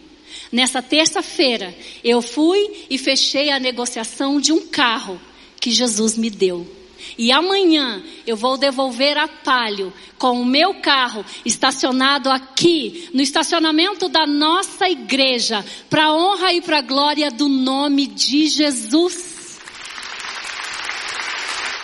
Nessa 0.50 0.80
terça-feira, 0.80 1.74
eu 2.02 2.22
fui 2.22 2.86
e 2.88 2.96
fechei 2.96 3.50
a 3.50 3.60
negociação 3.60 4.40
de 4.40 4.52
um 4.52 4.66
carro 4.66 5.20
que 5.60 5.70
Jesus 5.70 6.16
me 6.16 6.30
deu. 6.30 6.66
E 7.18 7.30
amanhã 7.30 8.02
eu 8.26 8.36
vou 8.36 8.56
devolver 8.56 9.18
a 9.18 9.28
Palio 9.28 9.92
com 10.18 10.40
o 10.40 10.46
meu 10.46 10.74
carro 10.74 11.24
estacionado 11.44 12.30
aqui 12.30 13.10
no 13.12 13.20
estacionamento 13.20 14.08
da 14.08 14.26
nossa 14.26 14.88
igreja, 14.88 15.64
para 15.90 16.06
a 16.06 16.14
honra 16.14 16.52
e 16.54 16.62
para 16.62 16.78
a 16.78 16.82
glória 16.82 17.30
do 17.30 17.48
nome 17.48 18.06
de 18.06 18.46
Jesus. 18.46 19.31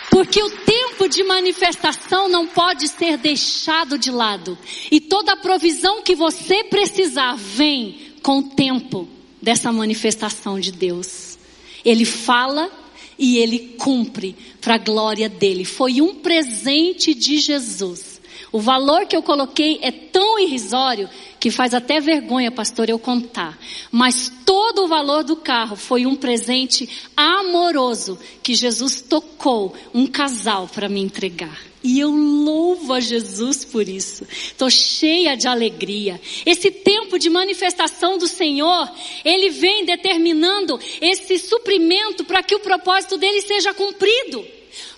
Porque 0.09 0.41
o 0.41 0.49
tempo 0.49 1.07
de 1.07 1.23
manifestação 1.23 2.27
não 2.27 2.47
pode 2.47 2.87
ser 2.87 3.17
deixado 3.17 3.97
de 3.97 4.11
lado. 4.11 4.57
E 4.91 4.99
toda 4.99 5.33
a 5.33 5.37
provisão 5.37 6.01
que 6.01 6.15
você 6.15 6.63
precisar 6.63 7.35
vem 7.35 8.13
com 8.23 8.39
o 8.39 8.49
tempo 8.49 9.07
dessa 9.41 9.71
manifestação 9.71 10.59
de 10.59 10.71
Deus. 10.71 11.37
Ele 11.85 12.05
fala 12.05 12.71
e 13.17 13.37
ele 13.37 13.75
cumpre 13.77 14.35
para 14.59 14.75
a 14.75 14.79
glória 14.79 15.29
dele. 15.29 15.63
Foi 15.63 16.01
um 16.01 16.15
presente 16.15 17.13
de 17.13 17.37
Jesus 17.37 18.08
O 18.51 18.59
valor 18.59 19.05
que 19.05 19.15
eu 19.15 19.21
coloquei 19.21 19.79
é 19.81 19.91
tão 19.91 20.39
irrisório 20.39 21.09
que 21.39 21.51
faz 21.51 21.73
até 21.73 21.99
vergonha, 21.99 22.51
pastor, 22.51 22.89
eu 22.89 22.97
contar. 22.97 23.57
Mas 23.91 24.31
todo 24.45 24.83
o 24.83 24.87
valor 24.87 25.23
do 25.23 25.35
carro 25.35 25.75
foi 25.75 26.05
um 26.05 26.15
presente 26.15 26.89
amoroso 27.15 28.19
que 28.41 28.55
Jesus 28.55 29.01
tocou 29.01 29.73
um 29.93 30.07
casal 30.07 30.67
para 30.67 30.89
me 30.89 30.99
entregar. 30.99 31.69
E 31.81 31.99
eu 31.99 32.09
louvo 32.11 32.93
a 32.93 32.99
Jesus 32.99 33.63
por 33.63 33.87
isso. 33.87 34.27
Estou 34.29 34.69
cheia 34.69 35.37
de 35.37 35.47
alegria. 35.47 36.19
Esse 36.45 36.69
tempo 36.69 37.17
de 37.17 37.29
manifestação 37.29 38.17
do 38.17 38.27
Senhor, 38.27 38.91
Ele 39.23 39.49
vem 39.49 39.85
determinando 39.85 40.77
esse 40.99 41.37
suprimento 41.37 42.25
para 42.25 42.43
que 42.43 42.55
o 42.55 42.59
propósito 42.59 43.17
dele 43.17 43.41
seja 43.41 43.73
cumprido. 43.73 44.45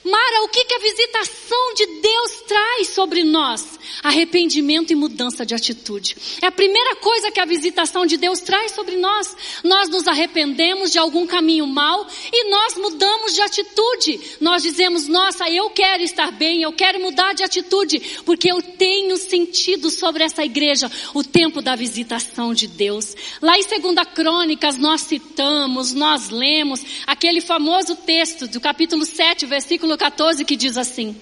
Mara, 0.03 0.43
o 0.43 0.49
que, 0.49 0.65
que 0.65 0.73
a 0.73 0.79
visitação 0.79 1.73
de 1.75 1.85
Deus 2.01 2.31
traz 2.47 2.89
sobre 2.89 3.23
nós? 3.23 3.79
Arrependimento 4.01 4.91
e 4.91 4.95
mudança 4.95 5.45
de 5.45 5.53
atitude. 5.53 6.17
É 6.41 6.47
a 6.47 6.51
primeira 6.51 6.95
coisa 6.95 7.29
que 7.29 7.39
a 7.39 7.45
visitação 7.45 8.05
de 8.05 8.17
Deus 8.17 8.39
traz 8.39 8.71
sobre 8.71 8.97
nós. 8.97 9.35
Nós 9.63 9.89
nos 9.89 10.07
arrependemos 10.07 10.91
de 10.91 10.97
algum 10.97 11.27
caminho 11.27 11.67
mal 11.67 12.07
e 12.33 12.49
nós 12.49 12.75
mudamos 12.77 13.35
de 13.35 13.41
atitude. 13.41 14.19
Nós 14.41 14.63
dizemos, 14.63 15.07
nossa, 15.07 15.47
eu 15.49 15.69
quero 15.69 16.01
estar 16.01 16.31
bem, 16.31 16.63
eu 16.63 16.73
quero 16.73 16.99
mudar 16.99 17.33
de 17.33 17.43
atitude, 17.43 17.99
porque 18.25 18.51
eu 18.51 18.59
tenho 18.59 19.17
sentido 19.17 19.91
sobre 19.91 20.23
essa 20.23 20.43
igreja 20.43 20.89
o 21.13 21.23
tempo 21.23 21.61
da 21.61 21.75
visitação 21.75 22.55
de 22.55 22.67
Deus. 22.67 23.15
Lá 23.39 23.55
em 23.55 23.63
2 23.63 24.07
Crônicas 24.15 24.77
nós 24.77 25.01
citamos, 25.01 25.93
nós 25.93 26.29
lemos 26.29 26.83
aquele 27.05 27.39
famoso 27.39 27.95
texto 27.95 28.47
do 28.47 28.59
capítulo 28.59 29.05
7, 29.05 29.45
versículo 29.45 29.90
14, 29.97 30.45
que 30.45 30.55
diz 30.55 30.77
assim: 30.77 31.15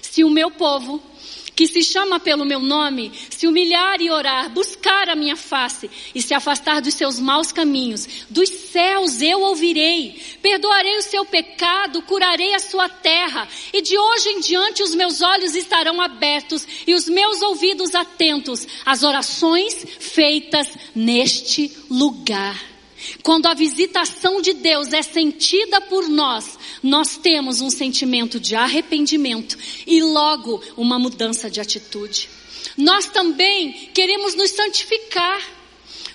Se 0.00 0.24
o 0.24 0.30
meu 0.30 0.50
povo, 0.50 1.02
que 1.54 1.66
se 1.66 1.82
chama 1.82 2.18
pelo 2.18 2.44
meu 2.44 2.60
nome, 2.60 3.12
se 3.30 3.46
humilhar 3.46 4.00
e 4.00 4.10
orar, 4.10 4.50
buscar 4.50 5.08
a 5.08 5.14
minha 5.14 5.36
face 5.36 5.90
e 6.14 6.22
se 6.22 6.32
afastar 6.34 6.80
dos 6.80 6.94
seus 6.94 7.20
maus 7.20 7.52
caminhos, 7.52 8.26
dos 8.30 8.48
céus 8.48 9.20
eu 9.20 9.40
ouvirei, 9.42 10.20
perdoarei 10.40 10.96
o 10.96 11.02
seu 11.02 11.24
pecado, 11.24 12.02
curarei 12.02 12.54
a 12.54 12.58
sua 12.58 12.88
terra, 12.88 13.46
e 13.72 13.82
de 13.82 13.98
hoje 13.98 14.28
em 14.30 14.40
diante 14.40 14.82
os 14.82 14.94
meus 14.94 15.20
olhos 15.20 15.54
estarão 15.54 16.00
abertos 16.00 16.66
e 16.86 16.94
os 16.94 17.08
meus 17.08 17.42
ouvidos 17.42 17.94
atentos 17.94 18.66
às 18.84 19.02
orações 19.02 19.86
feitas 20.00 20.68
neste 20.94 21.70
lugar. 21.90 22.71
Quando 23.22 23.46
a 23.46 23.54
visitação 23.54 24.40
de 24.40 24.52
Deus 24.52 24.92
é 24.92 25.02
sentida 25.02 25.80
por 25.80 26.08
nós, 26.08 26.58
nós 26.82 27.16
temos 27.16 27.60
um 27.60 27.70
sentimento 27.70 28.40
de 28.40 28.54
arrependimento 28.54 29.56
e 29.86 30.02
logo 30.02 30.62
uma 30.76 30.98
mudança 30.98 31.50
de 31.50 31.60
atitude. 31.60 32.28
Nós 32.76 33.06
também 33.06 33.90
queremos 33.94 34.34
nos 34.34 34.50
santificar. 34.50 35.61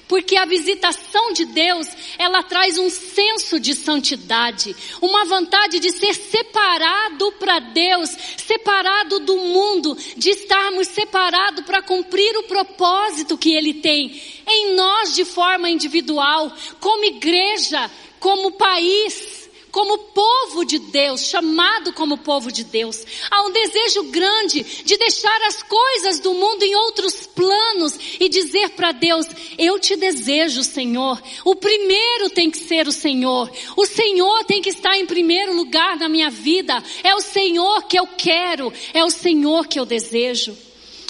Porque 0.07 0.37
a 0.37 0.45
visitação 0.45 1.33
de 1.33 1.45
Deus, 1.45 1.87
ela 2.17 2.41
traz 2.43 2.77
um 2.77 2.89
senso 2.89 3.59
de 3.59 3.73
santidade, 3.73 4.75
uma 5.01 5.25
vontade 5.25 5.79
de 5.79 5.91
ser 5.91 6.13
separado 6.13 7.31
para 7.33 7.59
Deus, 7.59 8.09
separado 8.37 9.19
do 9.19 9.37
mundo, 9.37 9.97
de 10.15 10.29
estarmos 10.29 10.87
separados 10.87 11.65
para 11.65 11.81
cumprir 11.81 12.37
o 12.37 12.43
propósito 12.43 13.37
que 13.37 13.53
Ele 13.53 13.75
tem 13.75 14.21
em 14.47 14.75
nós 14.75 15.13
de 15.13 15.25
forma 15.25 15.69
individual, 15.69 16.51
como 16.79 17.03
igreja, 17.03 17.91
como 18.19 18.53
país 18.53 19.46
como 19.71 19.97
povo 19.97 20.65
de 20.65 20.79
Deus, 20.79 21.25
chamado 21.25 21.93
como 21.93 22.17
povo 22.17 22.51
de 22.51 22.63
Deus. 22.63 23.05
Há 23.29 23.43
um 23.43 23.51
desejo 23.51 24.03
grande 24.05 24.63
de 24.63 24.97
deixar 24.97 25.41
as 25.43 25.61
coisas 25.63 26.19
do 26.19 26.33
mundo 26.33 26.63
em 26.63 26.75
outros 26.75 27.27
planos 27.27 27.93
e 28.19 28.29
dizer 28.29 28.69
para 28.69 28.91
Deus: 28.91 29.25
Eu 29.57 29.79
te 29.79 29.95
desejo, 29.95 30.63
Senhor. 30.63 31.21
O 31.45 31.55
primeiro 31.55 32.29
tem 32.29 32.49
que 32.49 32.57
ser 32.57 32.87
o 32.87 32.91
Senhor. 32.91 33.51
O 33.75 33.85
Senhor 33.85 34.43
tem 34.45 34.61
que 34.61 34.69
estar 34.69 34.97
em 34.97 35.05
primeiro 35.05 35.53
lugar 35.55 35.97
na 35.97 36.09
minha 36.09 36.29
vida. 36.29 36.83
É 37.03 37.13
o 37.15 37.21
Senhor 37.21 37.83
que 37.83 37.99
eu 37.99 38.07
quero. 38.07 38.71
É 38.93 39.03
o 39.03 39.09
Senhor 39.09 39.67
que 39.67 39.79
eu 39.79 39.85
desejo. 39.85 40.57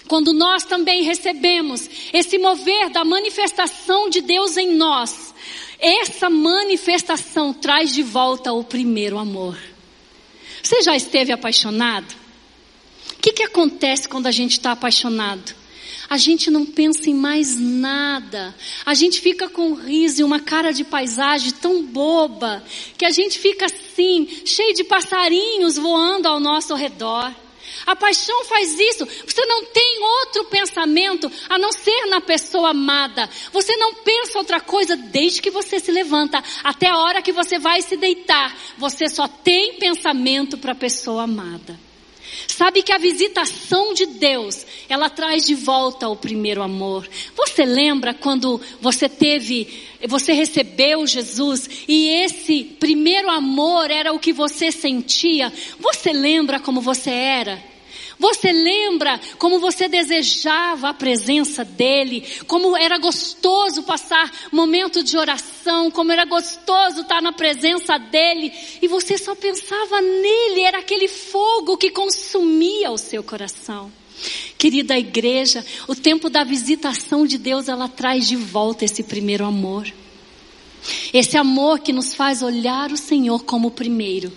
Quando 0.08 0.34
nós 0.34 0.63
também 0.63 1.04
recebemos 1.04 1.89
esse 2.13 2.38
mover 2.38 2.89
da 2.89 3.04
manifestação 3.04 4.10
de 4.10 4.22
Deus 4.22 4.56
em 4.56 4.74
nós, 4.76 5.26
essa 5.79 6.29
manifestação 6.29 7.53
traz 7.53 7.93
de 7.93 8.03
volta 8.03 8.51
o 8.53 8.63
primeiro 8.63 9.17
amor. 9.17 9.57
Você 10.61 10.81
já 10.81 10.95
esteve 10.95 11.31
apaixonado? 11.31 12.15
O 13.13 13.21
que, 13.21 13.31
que 13.31 13.43
acontece 13.43 14.07
quando 14.07 14.27
a 14.27 14.31
gente 14.31 14.53
está 14.53 14.71
apaixonado? 14.71 15.55
A 16.09 16.17
gente 16.17 16.49
não 16.49 16.65
pensa 16.65 17.09
em 17.09 17.13
mais 17.13 17.59
nada. 17.59 18.55
A 18.85 18.93
gente 18.93 19.19
fica 19.19 19.49
com 19.49 19.71
um 19.71 19.73
riso 19.73 20.21
e 20.21 20.23
uma 20.23 20.39
cara 20.39 20.71
de 20.71 20.83
paisagem 20.83 21.51
tão 21.51 21.83
boba 21.83 22.63
que 22.97 23.05
a 23.05 23.11
gente 23.11 23.37
fica 23.37 23.65
assim, 23.65 24.27
cheio 24.45 24.73
de 24.73 24.85
passarinhos 24.85 25.77
voando 25.77 26.27
ao 26.27 26.39
nosso 26.39 26.73
redor. 26.75 27.33
A 27.88 27.95
paixão 27.95 28.43
faz 28.43 28.78
isso. 28.78 29.08
Você 29.26 29.45
não 29.45 29.63
tem 29.63 30.00
outro 30.04 30.43
pensamento 30.45 31.32
a 31.47 31.58
não 31.58 31.71
ser 31.71 32.06
na 32.08 32.19
pessoa 32.19 32.71
amada. 32.71 33.30
Você 33.54 33.78
não 33.78 33.93
pensa 33.93 34.38
outra 34.38 34.60
coisa 34.60 34.97
desde 34.97 35.41
que 35.41 35.50
você 35.50 35.80
se 35.80 35.89
levanta 35.89 36.43
até 36.65 36.89
a 36.89 36.97
hora 36.97 37.21
que 37.21 37.32
você 37.32 37.58
vai 37.58 37.82
se 37.82 37.95
deitar. 37.95 38.54
Você 38.78 39.08
só 39.08 39.26
tem 39.26 39.76
pensamento 39.76 40.58
para 40.58 40.73
a 40.73 40.76
pessoa 40.76 41.23
amada. 41.23 41.80
Sabe 42.45 42.84
que 42.84 42.91
a 42.91 42.97
visitação 42.97 43.93
de 43.93 44.06
Deus, 44.06 44.65
ela 44.89 45.10
traz 45.10 45.45
de 45.45 45.56
volta 45.56 46.10
o 46.10 46.15
primeiro 46.15 46.62
amor. 46.62 47.08
Você 47.38 47.63
lembra 47.63 48.13
quando 48.13 48.60
você 48.82 49.08
teve, 49.08 49.67
você 50.06 50.34
recebeu 50.34 51.08
Jesus 51.08 51.69
e 51.88 52.10
esse 52.10 52.65
primeiro 52.65 53.30
amor 53.30 53.89
era 53.89 54.12
o 54.12 54.19
que 54.19 54.34
você 54.34 54.73
sentia? 54.73 55.54
Você 55.80 56.12
lembra 56.12 56.60
como 56.60 56.82
você 56.82 57.12
era? 57.12 57.76
Você 58.19 58.51
lembra 58.51 59.19
como 59.38 59.60
você 59.60 59.88
desejava 59.88 60.89
a 60.89 60.93
presença 60.93 61.63
dele, 61.63 62.23
como 62.47 62.75
era 62.75 62.97
gostoso 62.97 63.84
passar 63.84 64.32
momento 64.51 65.03
de 65.03 65.17
oração, 65.17 65.91
como 65.91 66.12
era 66.12 66.25
gostoso 66.25 67.01
estar 67.01 67.21
na 67.21 67.32
presença 67.32 67.97
dele, 67.97 68.51
e 68.82 68.88
você 68.88 69.17
só 69.17 69.36
pensava 69.36 70.01
nele, 70.01 70.62
era 70.62 70.80
aquele 70.80 71.08
fogo 71.08 71.77
que 71.77 71.91
consumia 71.91 72.89
o 72.91 72.97
seu 72.97 73.23
coração. 73.23 73.91
Querida 74.58 74.97
igreja, 74.97 75.63
o 75.88 75.93
tempo 75.93 76.27
da 76.27 76.43
visitação 76.43 77.23
de 77.23 77.38
Deus, 77.38 77.67
ela 77.67 77.88
traz 77.88 78.27
de 78.27 78.36
volta 78.36 78.84
esse 78.84 79.03
primeiro 79.03 79.45
amor. 79.45 79.88
Esse 81.13 81.38
amor 81.38 81.80
que 81.80 81.93
nos 81.93 82.15
faz 82.15 82.41
olhar 82.41 82.91
o 82.91 82.97
Senhor 82.97 83.43
como 83.43 83.69
primeiro 83.69 84.32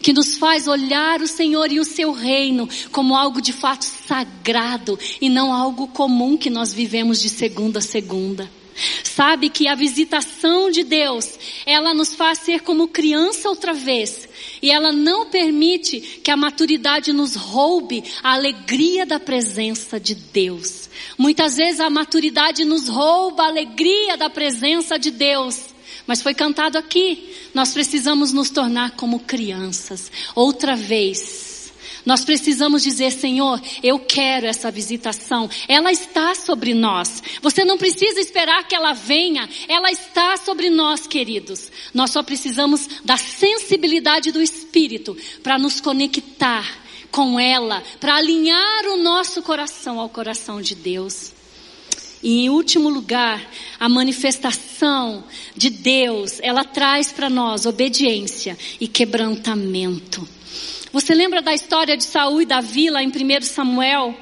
que 0.00 0.12
nos 0.12 0.36
faz 0.36 0.66
olhar 0.66 1.20
o 1.20 1.26
Senhor 1.26 1.70
e 1.72 1.80
o 1.80 1.84
seu 1.84 2.12
reino 2.12 2.68
como 2.90 3.16
algo 3.16 3.40
de 3.40 3.52
fato 3.52 3.84
sagrado 3.84 4.98
e 5.20 5.28
não 5.28 5.52
algo 5.52 5.88
comum 5.88 6.36
que 6.36 6.50
nós 6.50 6.72
vivemos 6.72 7.20
de 7.20 7.28
segunda 7.28 7.78
a 7.78 7.82
segunda. 7.82 8.50
Sabe 9.04 9.50
que 9.50 9.68
a 9.68 9.74
visitação 9.74 10.70
de 10.70 10.82
Deus, 10.82 11.38
ela 11.66 11.92
nos 11.92 12.14
faz 12.14 12.38
ser 12.38 12.62
como 12.62 12.88
criança 12.88 13.48
outra 13.48 13.72
vez. 13.72 14.28
E 14.60 14.70
ela 14.70 14.92
não 14.92 15.26
permite 15.26 16.00
que 16.00 16.30
a 16.30 16.36
maturidade 16.36 17.12
nos 17.12 17.34
roube 17.34 18.02
a 18.22 18.32
alegria 18.32 19.04
da 19.04 19.20
presença 19.20 20.00
de 20.00 20.14
Deus. 20.14 20.88
Muitas 21.18 21.56
vezes 21.56 21.80
a 21.80 21.90
maturidade 21.90 22.64
nos 22.64 22.88
rouba 22.88 23.44
a 23.44 23.48
alegria 23.48 24.16
da 24.16 24.30
presença 24.30 24.98
de 24.98 25.10
Deus. 25.10 25.71
Mas 26.06 26.22
foi 26.22 26.34
cantado 26.34 26.78
aqui. 26.78 27.30
Nós 27.54 27.72
precisamos 27.72 28.32
nos 28.32 28.50
tornar 28.50 28.92
como 28.92 29.20
crianças. 29.20 30.10
Outra 30.34 30.76
vez. 30.76 31.52
Nós 32.04 32.24
precisamos 32.24 32.82
dizer, 32.82 33.12
Senhor, 33.12 33.60
eu 33.82 33.98
quero 34.00 34.46
essa 34.46 34.70
visitação. 34.70 35.48
Ela 35.68 35.92
está 35.92 36.34
sobre 36.34 36.74
nós. 36.74 37.22
Você 37.40 37.64
não 37.64 37.78
precisa 37.78 38.20
esperar 38.20 38.66
que 38.66 38.74
ela 38.74 38.92
venha. 38.92 39.48
Ela 39.68 39.90
está 39.90 40.36
sobre 40.36 40.68
nós, 40.68 41.06
queridos. 41.06 41.70
Nós 41.94 42.10
só 42.10 42.22
precisamos 42.22 42.88
da 43.04 43.16
sensibilidade 43.16 44.32
do 44.32 44.42
Espírito 44.42 45.16
para 45.42 45.58
nos 45.58 45.80
conectar 45.80 46.82
com 47.10 47.38
ela, 47.38 47.82
para 48.00 48.16
alinhar 48.16 48.86
o 48.86 48.96
nosso 48.96 49.42
coração 49.42 50.00
ao 50.00 50.08
coração 50.08 50.60
de 50.60 50.74
Deus. 50.74 51.41
E 52.22 52.44
em 52.44 52.50
último 52.50 52.88
lugar, 52.88 53.44
a 53.80 53.88
manifestação 53.88 55.24
de 55.56 55.68
Deus, 55.70 56.38
ela 56.40 56.64
traz 56.64 57.10
para 57.10 57.28
nós 57.28 57.66
obediência 57.66 58.56
e 58.80 58.86
quebrantamento. 58.86 60.26
Você 60.92 61.14
lembra 61.14 61.42
da 61.42 61.52
história 61.52 61.96
de 61.96 62.04
Saul 62.04 62.42
e 62.42 62.46
Davi 62.46 62.90
lá 62.90 63.02
em 63.02 63.08
1 63.08 63.42
Samuel? 63.42 64.14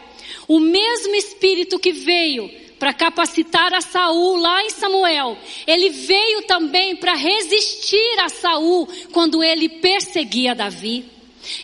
O 0.48 0.58
mesmo 0.58 1.14
espírito 1.14 1.78
que 1.78 1.92
veio 1.92 2.48
para 2.78 2.94
capacitar 2.94 3.74
a 3.74 3.82
Saul 3.82 4.36
lá 4.36 4.62
em 4.64 4.70
Samuel, 4.70 5.36
ele 5.66 5.90
veio 5.90 6.42
também 6.46 6.96
para 6.96 7.14
resistir 7.14 8.18
a 8.20 8.30
Saul 8.30 8.88
quando 9.12 9.44
ele 9.44 9.68
perseguia 9.68 10.54
Davi, 10.54 11.04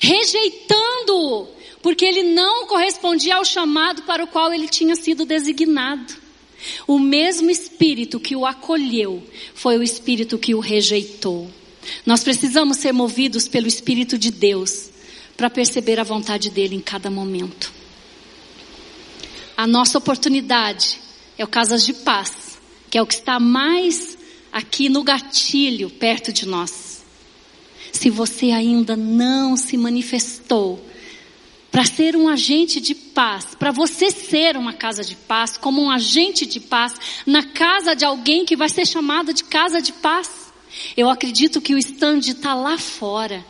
rejeitando-o 0.01 1.57
porque 1.83 2.05
ele 2.05 2.25
não 2.25 2.67
correspondia 2.67 3.37
ao 3.37 3.45
chamado 3.45 4.03
para 4.03 4.25
o 4.25 4.27
qual 4.27 4.53
ele 4.53 4.67
tinha 4.67 4.97
sido 4.97 5.25
designado. 5.25 6.26
O 6.87 6.99
mesmo 6.99 7.51
espírito 7.51 8.21
que 8.21 8.37
o 8.37 8.47
acolheu 8.47 9.23
foi 9.55 9.79
o 9.79 9.83
espírito 9.83 10.39
que 10.39 10.55
o 10.55 10.61
rejeitou. 10.61 11.51
Nós 12.05 12.25
precisamos 12.25 12.79
ser 12.79 12.93
movidos 12.93 13.47
pelo 13.47 13.67
Espírito 13.67 14.19
de 14.19 14.31
Deus 14.31 14.91
para 15.37 15.51
perceber 15.51 16.01
a 16.01 16.05
vontade 16.05 16.51
dele 16.51 16.75
em 16.75 16.81
cada 16.81 17.11
momento. 17.11 17.73
A 19.57 19.67
nossa 19.67 19.99
oportunidade 19.99 21.01
é 21.39 21.45
o 21.45 21.49
Casas 21.49 21.85
de 21.85 21.93
Paz, 21.93 22.59
que 22.91 22.99
é 22.99 23.03
o 23.03 23.07
que 23.07 23.15
está 23.15 23.39
mais 23.39 24.19
aqui 24.53 24.89
no 24.89 25.03
gatilho 25.03 25.91
perto 25.91 26.33
de 26.33 26.47
nós. 26.47 27.05
Se 27.93 28.11
você 28.11 28.51
ainda 28.51 28.97
não 28.97 29.57
se 29.57 29.77
manifestou 29.77 30.85
para 31.77 31.85
ser 31.85 32.17
um 32.17 32.27
agente 32.27 32.81
de 32.81 32.95
paz, 32.95 33.55
para 33.55 33.71
você 33.71 34.11
ser 34.11 34.57
uma 34.57 34.73
casa 34.73 35.05
de 35.05 35.15
paz, 35.15 35.59
como 35.59 35.83
um 35.83 35.91
agente 35.91 36.47
de 36.47 36.59
paz 36.59 36.95
na 37.27 37.43
casa 37.43 37.95
de 37.95 38.03
alguém 38.03 38.47
que 38.47 38.57
vai 38.57 38.71
ser 38.71 38.87
chamado 38.87 39.35
de 39.35 39.45
casa 39.45 39.83
de 39.83 39.93
paz. 39.93 40.51
Eu 40.97 41.11
acredito 41.11 41.61
que 41.61 41.75
o 41.75 41.79
stand 41.79 42.21
está 42.21 42.55
lá 42.55 42.79
fora. 42.79 43.45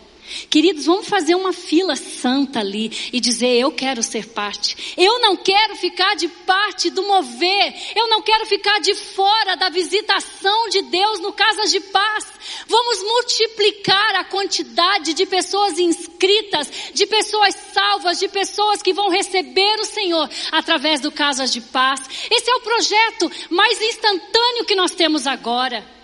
Queridos, 0.50 0.86
vamos 0.86 1.08
fazer 1.08 1.34
uma 1.34 1.52
fila 1.52 1.94
santa 1.96 2.60
ali 2.60 2.90
e 3.12 3.20
dizer: 3.20 3.58
Eu 3.58 3.70
quero 3.70 4.02
ser 4.02 4.28
parte. 4.28 4.94
Eu 4.96 5.20
não 5.20 5.36
quero 5.36 5.76
ficar 5.76 6.14
de 6.16 6.28
parte 6.28 6.90
do 6.90 7.02
mover. 7.02 7.74
Eu 7.94 8.08
não 8.08 8.22
quero 8.22 8.46
ficar 8.46 8.80
de 8.80 8.94
fora 8.94 9.56
da 9.56 9.68
visitação 9.68 10.68
de 10.68 10.82
Deus 10.82 11.20
no 11.20 11.32
Casas 11.32 11.70
de 11.70 11.80
Paz. 11.80 12.26
Vamos 12.66 13.02
multiplicar 13.02 14.16
a 14.16 14.24
quantidade 14.24 15.14
de 15.14 15.26
pessoas 15.26 15.78
inscritas, 15.78 16.70
de 16.92 17.06
pessoas 17.06 17.54
salvas, 17.72 18.18
de 18.18 18.28
pessoas 18.28 18.82
que 18.82 18.92
vão 18.92 19.10
receber 19.10 19.80
o 19.80 19.84
Senhor 19.84 20.28
através 20.50 21.00
do 21.00 21.12
Casas 21.12 21.52
de 21.52 21.60
Paz. 21.60 22.00
Esse 22.30 22.50
é 22.50 22.54
o 22.54 22.60
projeto 22.60 23.30
mais 23.50 23.80
instantâneo 23.80 24.64
que 24.64 24.74
nós 24.74 24.92
temos 24.92 25.26
agora. 25.26 25.96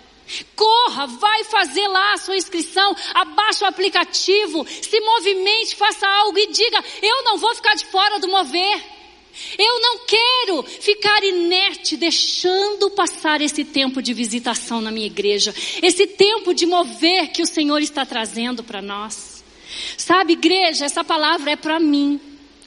Corra, 0.55 1.07
vai 1.07 1.43
fazer 1.43 1.87
lá 1.87 2.13
a 2.13 2.17
sua 2.17 2.37
inscrição, 2.37 2.95
abaixa 3.13 3.65
o 3.65 3.67
aplicativo, 3.67 4.65
se 4.67 4.99
movimente, 5.01 5.75
faça 5.75 6.07
algo 6.07 6.37
e 6.37 6.47
diga: 6.47 6.83
eu 7.01 7.23
não 7.23 7.37
vou 7.37 7.53
ficar 7.55 7.75
de 7.75 7.85
fora 7.85 8.19
do 8.19 8.27
mover. 8.27 8.93
Eu 9.57 9.81
não 9.81 10.05
quero 10.05 10.61
ficar 10.61 11.23
inerte, 11.23 11.97
deixando 11.97 12.91
passar 12.91 13.41
esse 13.41 13.65
tempo 13.65 13.99
de 13.99 14.13
visitação 14.13 14.79
na 14.79 14.91
minha 14.91 15.07
igreja, 15.07 15.53
esse 15.81 16.05
tempo 16.05 16.53
de 16.53 16.67
mover 16.67 17.31
que 17.31 17.41
o 17.41 17.47
Senhor 17.47 17.81
está 17.81 18.05
trazendo 18.05 18.63
para 18.63 18.79
nós. 18.79 19.43
Sabe, 19.97 20.33
igreja, 20.33 20.85
essa 20.85 21.03
palavra 21.03 21.49
é 21.49 21.55
para 21.55 21.79
mim 21.79 22.21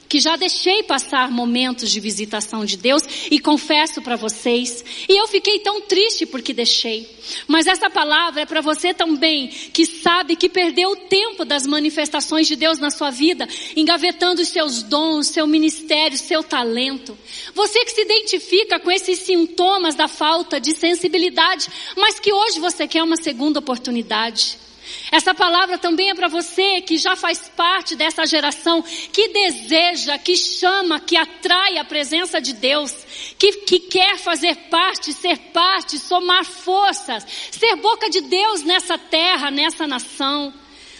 que 0.07 0.19
já 0.19 0.35
deixei 0.35 0.83
passar 0.83 1.31
momentos 1.31 1.91
de 1.91 1.99
visitação 1.99 2.65
de 2.65 2.77
Deus 2.77 3.03
e 3.29 3.39
confesso 3.39 4.01
para 4.01 4.15
vocês, 4.15 4.83
e 5.07 5.19
eu 5.19 5.27
fiquei 5.27 5.59
tão 5.59 5.81
triste 5.81 6.25
porque 6.25 6.53
deixei. 6.53 7.17
Mas 7.47 7.67
essa 7.67 7.89
palavra 7.89 8.41
é 8.41 8.45
para 8.45 8.61
você 8.61 8.93
também, 8.93 9.47
que 9.47 9.85
sabe 9.85 10.35
que 10.35 10.49
perdeu 10.49 10.91
o 10.91 10.95
tempo 10.95 11.43
das 11.43 11.67
manifestações 11.67 12.47
de 12.47 12.55
Deus 12.55 12.79
na 12.79 12.89
sua 12.89 13.09
vida, 13.09 13.47
engavetando 13.75 14.41
os 14.41 14.47
seus 14.47 14.83
dons, 14.83 15.27
seu 15.27 15.45
ministério, 15.45 16.17
seu 16.17 16.41
talento. 16.43 17.17
Você 17.53 17.83
que 17.83 17.91
se 17.91 18.01
identifica 18.01 18.79
com 18.79 18.91
esses 18.91 19.19
sintomas 19.19 19.95
da 19.95 20.07
falta 20.07 20.59
de 20.59 20.75
sensibilidade, 20.75 21.67
mas 21.97 22.19
que 22.19 22.31
hoje 22.31 22.59
você 22.59 22.87
quer 22.87 23.03
uma 23.03 23.17
segunda 23.17 23.59
oportunidade. 23.59 24.66
Essa 25.11 25.33
palavra 25.33 25.77
também 25.77 26.09
é 26.09 26.15
para 26.15 26.27
você 26.27 26.81
que 26.81 26.97
já 26.97 27.15
faz 27.15 27.49
parte 27.55 27.95
dessa 27.95 28.25
geração, 28.25 28.81
que 28.81 29.29
deseja, 29.29 30.17
que 30.17 30.35
chama, 30.35 30.99
que 30.99 31.15
atrai 31.15 31.77
a 31.77 31.85
presença 31.85 32.41
de 32.41 32.53
Deus, 32.53 32.93
que, 33.37 33.51
que 33.61 33.79
quer 33.79 34.17
fazer 34.17 34.55
parte, 34.69 35.13
ser 35.13 35.37
parte, 35.53 35.97
somar 35.97 36.45
forças, 36.45 37.25
ser 37.51 37.75
boca 37.77 38.09
de 38.09 38.21
Deus 38.21 38.63
nessa 38.63 38.97
terra, 38.97 39.49
nessa 39.49 39.87
nação. 39.87 40.53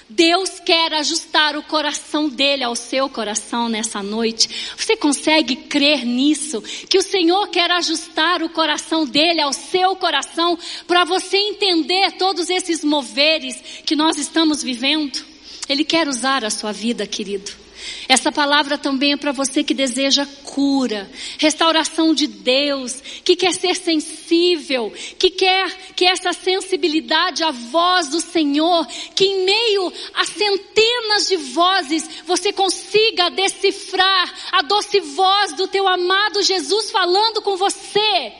Deus 0.10 0.60
quer 0.60 0.94
ajustar 0.94 1.58
o 1.58 1.64
coração 1.64 2.30
dele 2.30 2.64
ao 2.64 2.76
seu 2.76 3.10
coração 3.10 3.68
nessa 3.68 4.02
noite. 4.02 4.50
Você 4.78 4.96
consegue 4.96 5.56
crer 5.56 6.06
nisso? 6.06 6.62
Que 6.62 6.98
o 6.98 7.04
Senhor 7.04 7.48
quer 7.48 7.70
ajustar 7.72 8.42
o 8.42 8.50
coração 8.50 9.06
dele 9.06 9.42
ao 9.42 9.52
seu 9.52 9.96
coração 9.96 10.58
para 10.88 11.04
você 11.04 11.38
entender 11.38 12.14
todos 12.14 12.50
esses 12.50 12.84
moveres 12.84 13.62
que 13.86 13.96
nós 13.96 14.18
estamos 14.18 14.64
vivendo? 14.64 15.20
Ele 15.68 15.84
quer 15.84 16.08
usar 16.08 16.46
a 16.46 16.50
sua 16.50 16.72
vida, 16.72 17.06
querido. 17.06 17.67
Essa 18.08 18.32
palavra 18.32 18.78
também 18.78 19.14
é 19.14 19.18
para 19.18 19.32
você 19.32 19.64
que 19.64 19.74
deseja 19.74 20.26
cura, 20.44 21.10
restauração 21.38 22.14
de 22.14 22.28
Deus, 22.28 23.02
que 23.24 23.36
quer 23.36 23.54
ser 23.54 23.76
sensível, 23.76 24.92
que 25.20 25.30
quer 25.30 25.94
que 25.96 26.06
essa 26.06 26.34
sensibilidade 26.34 27.44
à 27.44 27.52
voz 27.52 28.08
do 28.08 28.20
Senhor, 28.20 28.86
que 29.14 29.26
em 29.26 29.46
meio 29.46 29.94
a 30.14 30.26
centenas 30.26 31.28
de 31.28 31.38
vozes 31.38 32.10
você 32.26 32.52
consiga 32.54 33.30
decifrar 33.30 34.34
a 34.52 34.62
doce 34.62 35.00
voz 35.00 35.54
do 35.54 35.68
teu 35.68 35.88
amado 35.88 36.42
Jesus 36.44 36.90
falando 36.92 37.42
com 37.42 37.58
você, 37.58 38.32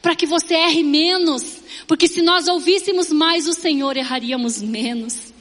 para 0.00 0.14
que 0.14 0.26
você 0.26 0.54
erre 0.54 0.82
menos, 0.82 1.58
porque 1.86 2.06
se 2.08 2.22
nós 2.22 2.46
ouvíssemos 2.48 3.10
mais 3.10 3.48
o 3.48 3.52
Senhor, 3.52 3.96
erraríamos 3.96 4.62
menos. 4.62 5.37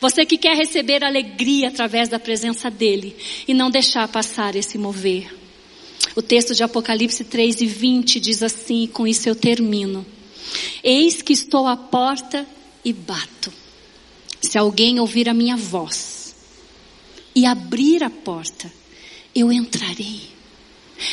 Você 0.00 0.26
que 0.26 0.36
quer 0.36 0.56
receber 0.56 1.04
alegria 1.04 1.68
através 1.68 2.08
da 2.08 2.18
presença 2.18 2.70
dEle 2.70 3.16
e 3.46 3.54
não 3.54 3.70
deixar 3.70 4.08
passar 4.08 4.56
esse 4.56 4.76
mover. 4.76 5.32
O 6.14 6.22
texto 6.22 6.54
de 6.54 6.62
Apocalipse 6.62 7.24
3 7.24 7.60
e 7.60 7.66
20 7.66 8.20
diz 8.20 8.42
assim, 8.42 8.86
com 8.86 9.06
isso 9.06 9.28
eu 9.28 9.34
termino. 9.34 10.04
Eis 10.82 11.22
que 11.22 11.32
estou 11.32 11.66
à 11.66 11.76
porta 11.76 12.46
e 12.84 12.92
bato. 12.92 13.52
Se 14.40 14.58
alguém 14.58 14.98
ouvir 14.98 15.28
a 15.28 15.34
minha 15.34 15.56
voz 15.56 16.34
e 17.34 17.46
abrir 17.46 18.02
a 18.02 18.10
porta, 18.10 18.70
eu 19.34 19.50
entrarei. 19.52 20.20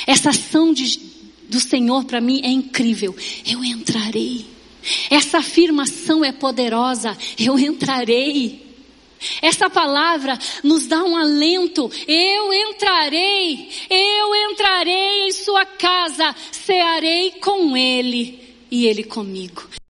Essa 0.06 0.32
ação 0.32 0.74
de, 0.74 1.00
do 1.48 1.60
Senhor 1.60 2.04
para 2.06 2.20
mim 2.20 2.42
é 2.44 2.50
incrível. 2.50 3.16
Eu 3.46 3.64
entrarei. 3.64 4.46
Essa 5.10 5.40
afirmação 5.40 6.24
é 6.24 6.32
poderosa. 6.32 7.18
Eu 7.38 7.58
entrarei. 7.60 8.68
Essa 9.42 9.70
palavra 9.70 10.38
nos 10.64 10.88
dá 10.88 11.04
um 11.04 11.16
alento. 11.16 11.92
Eu 12.08 12.54
entrarei, 12.54 13.70
eu 13.90 14.52
entrarei 14.52 15.28
em 15.28 15.32
sua 15.34 15.66
casa, 15.66 16.34
cearei 16.52 17.32
com 17.32 17.76
ele 17.76 18.56
e 18.72 18.86
ele 18.86 19.04
comigo. 19.04 19.70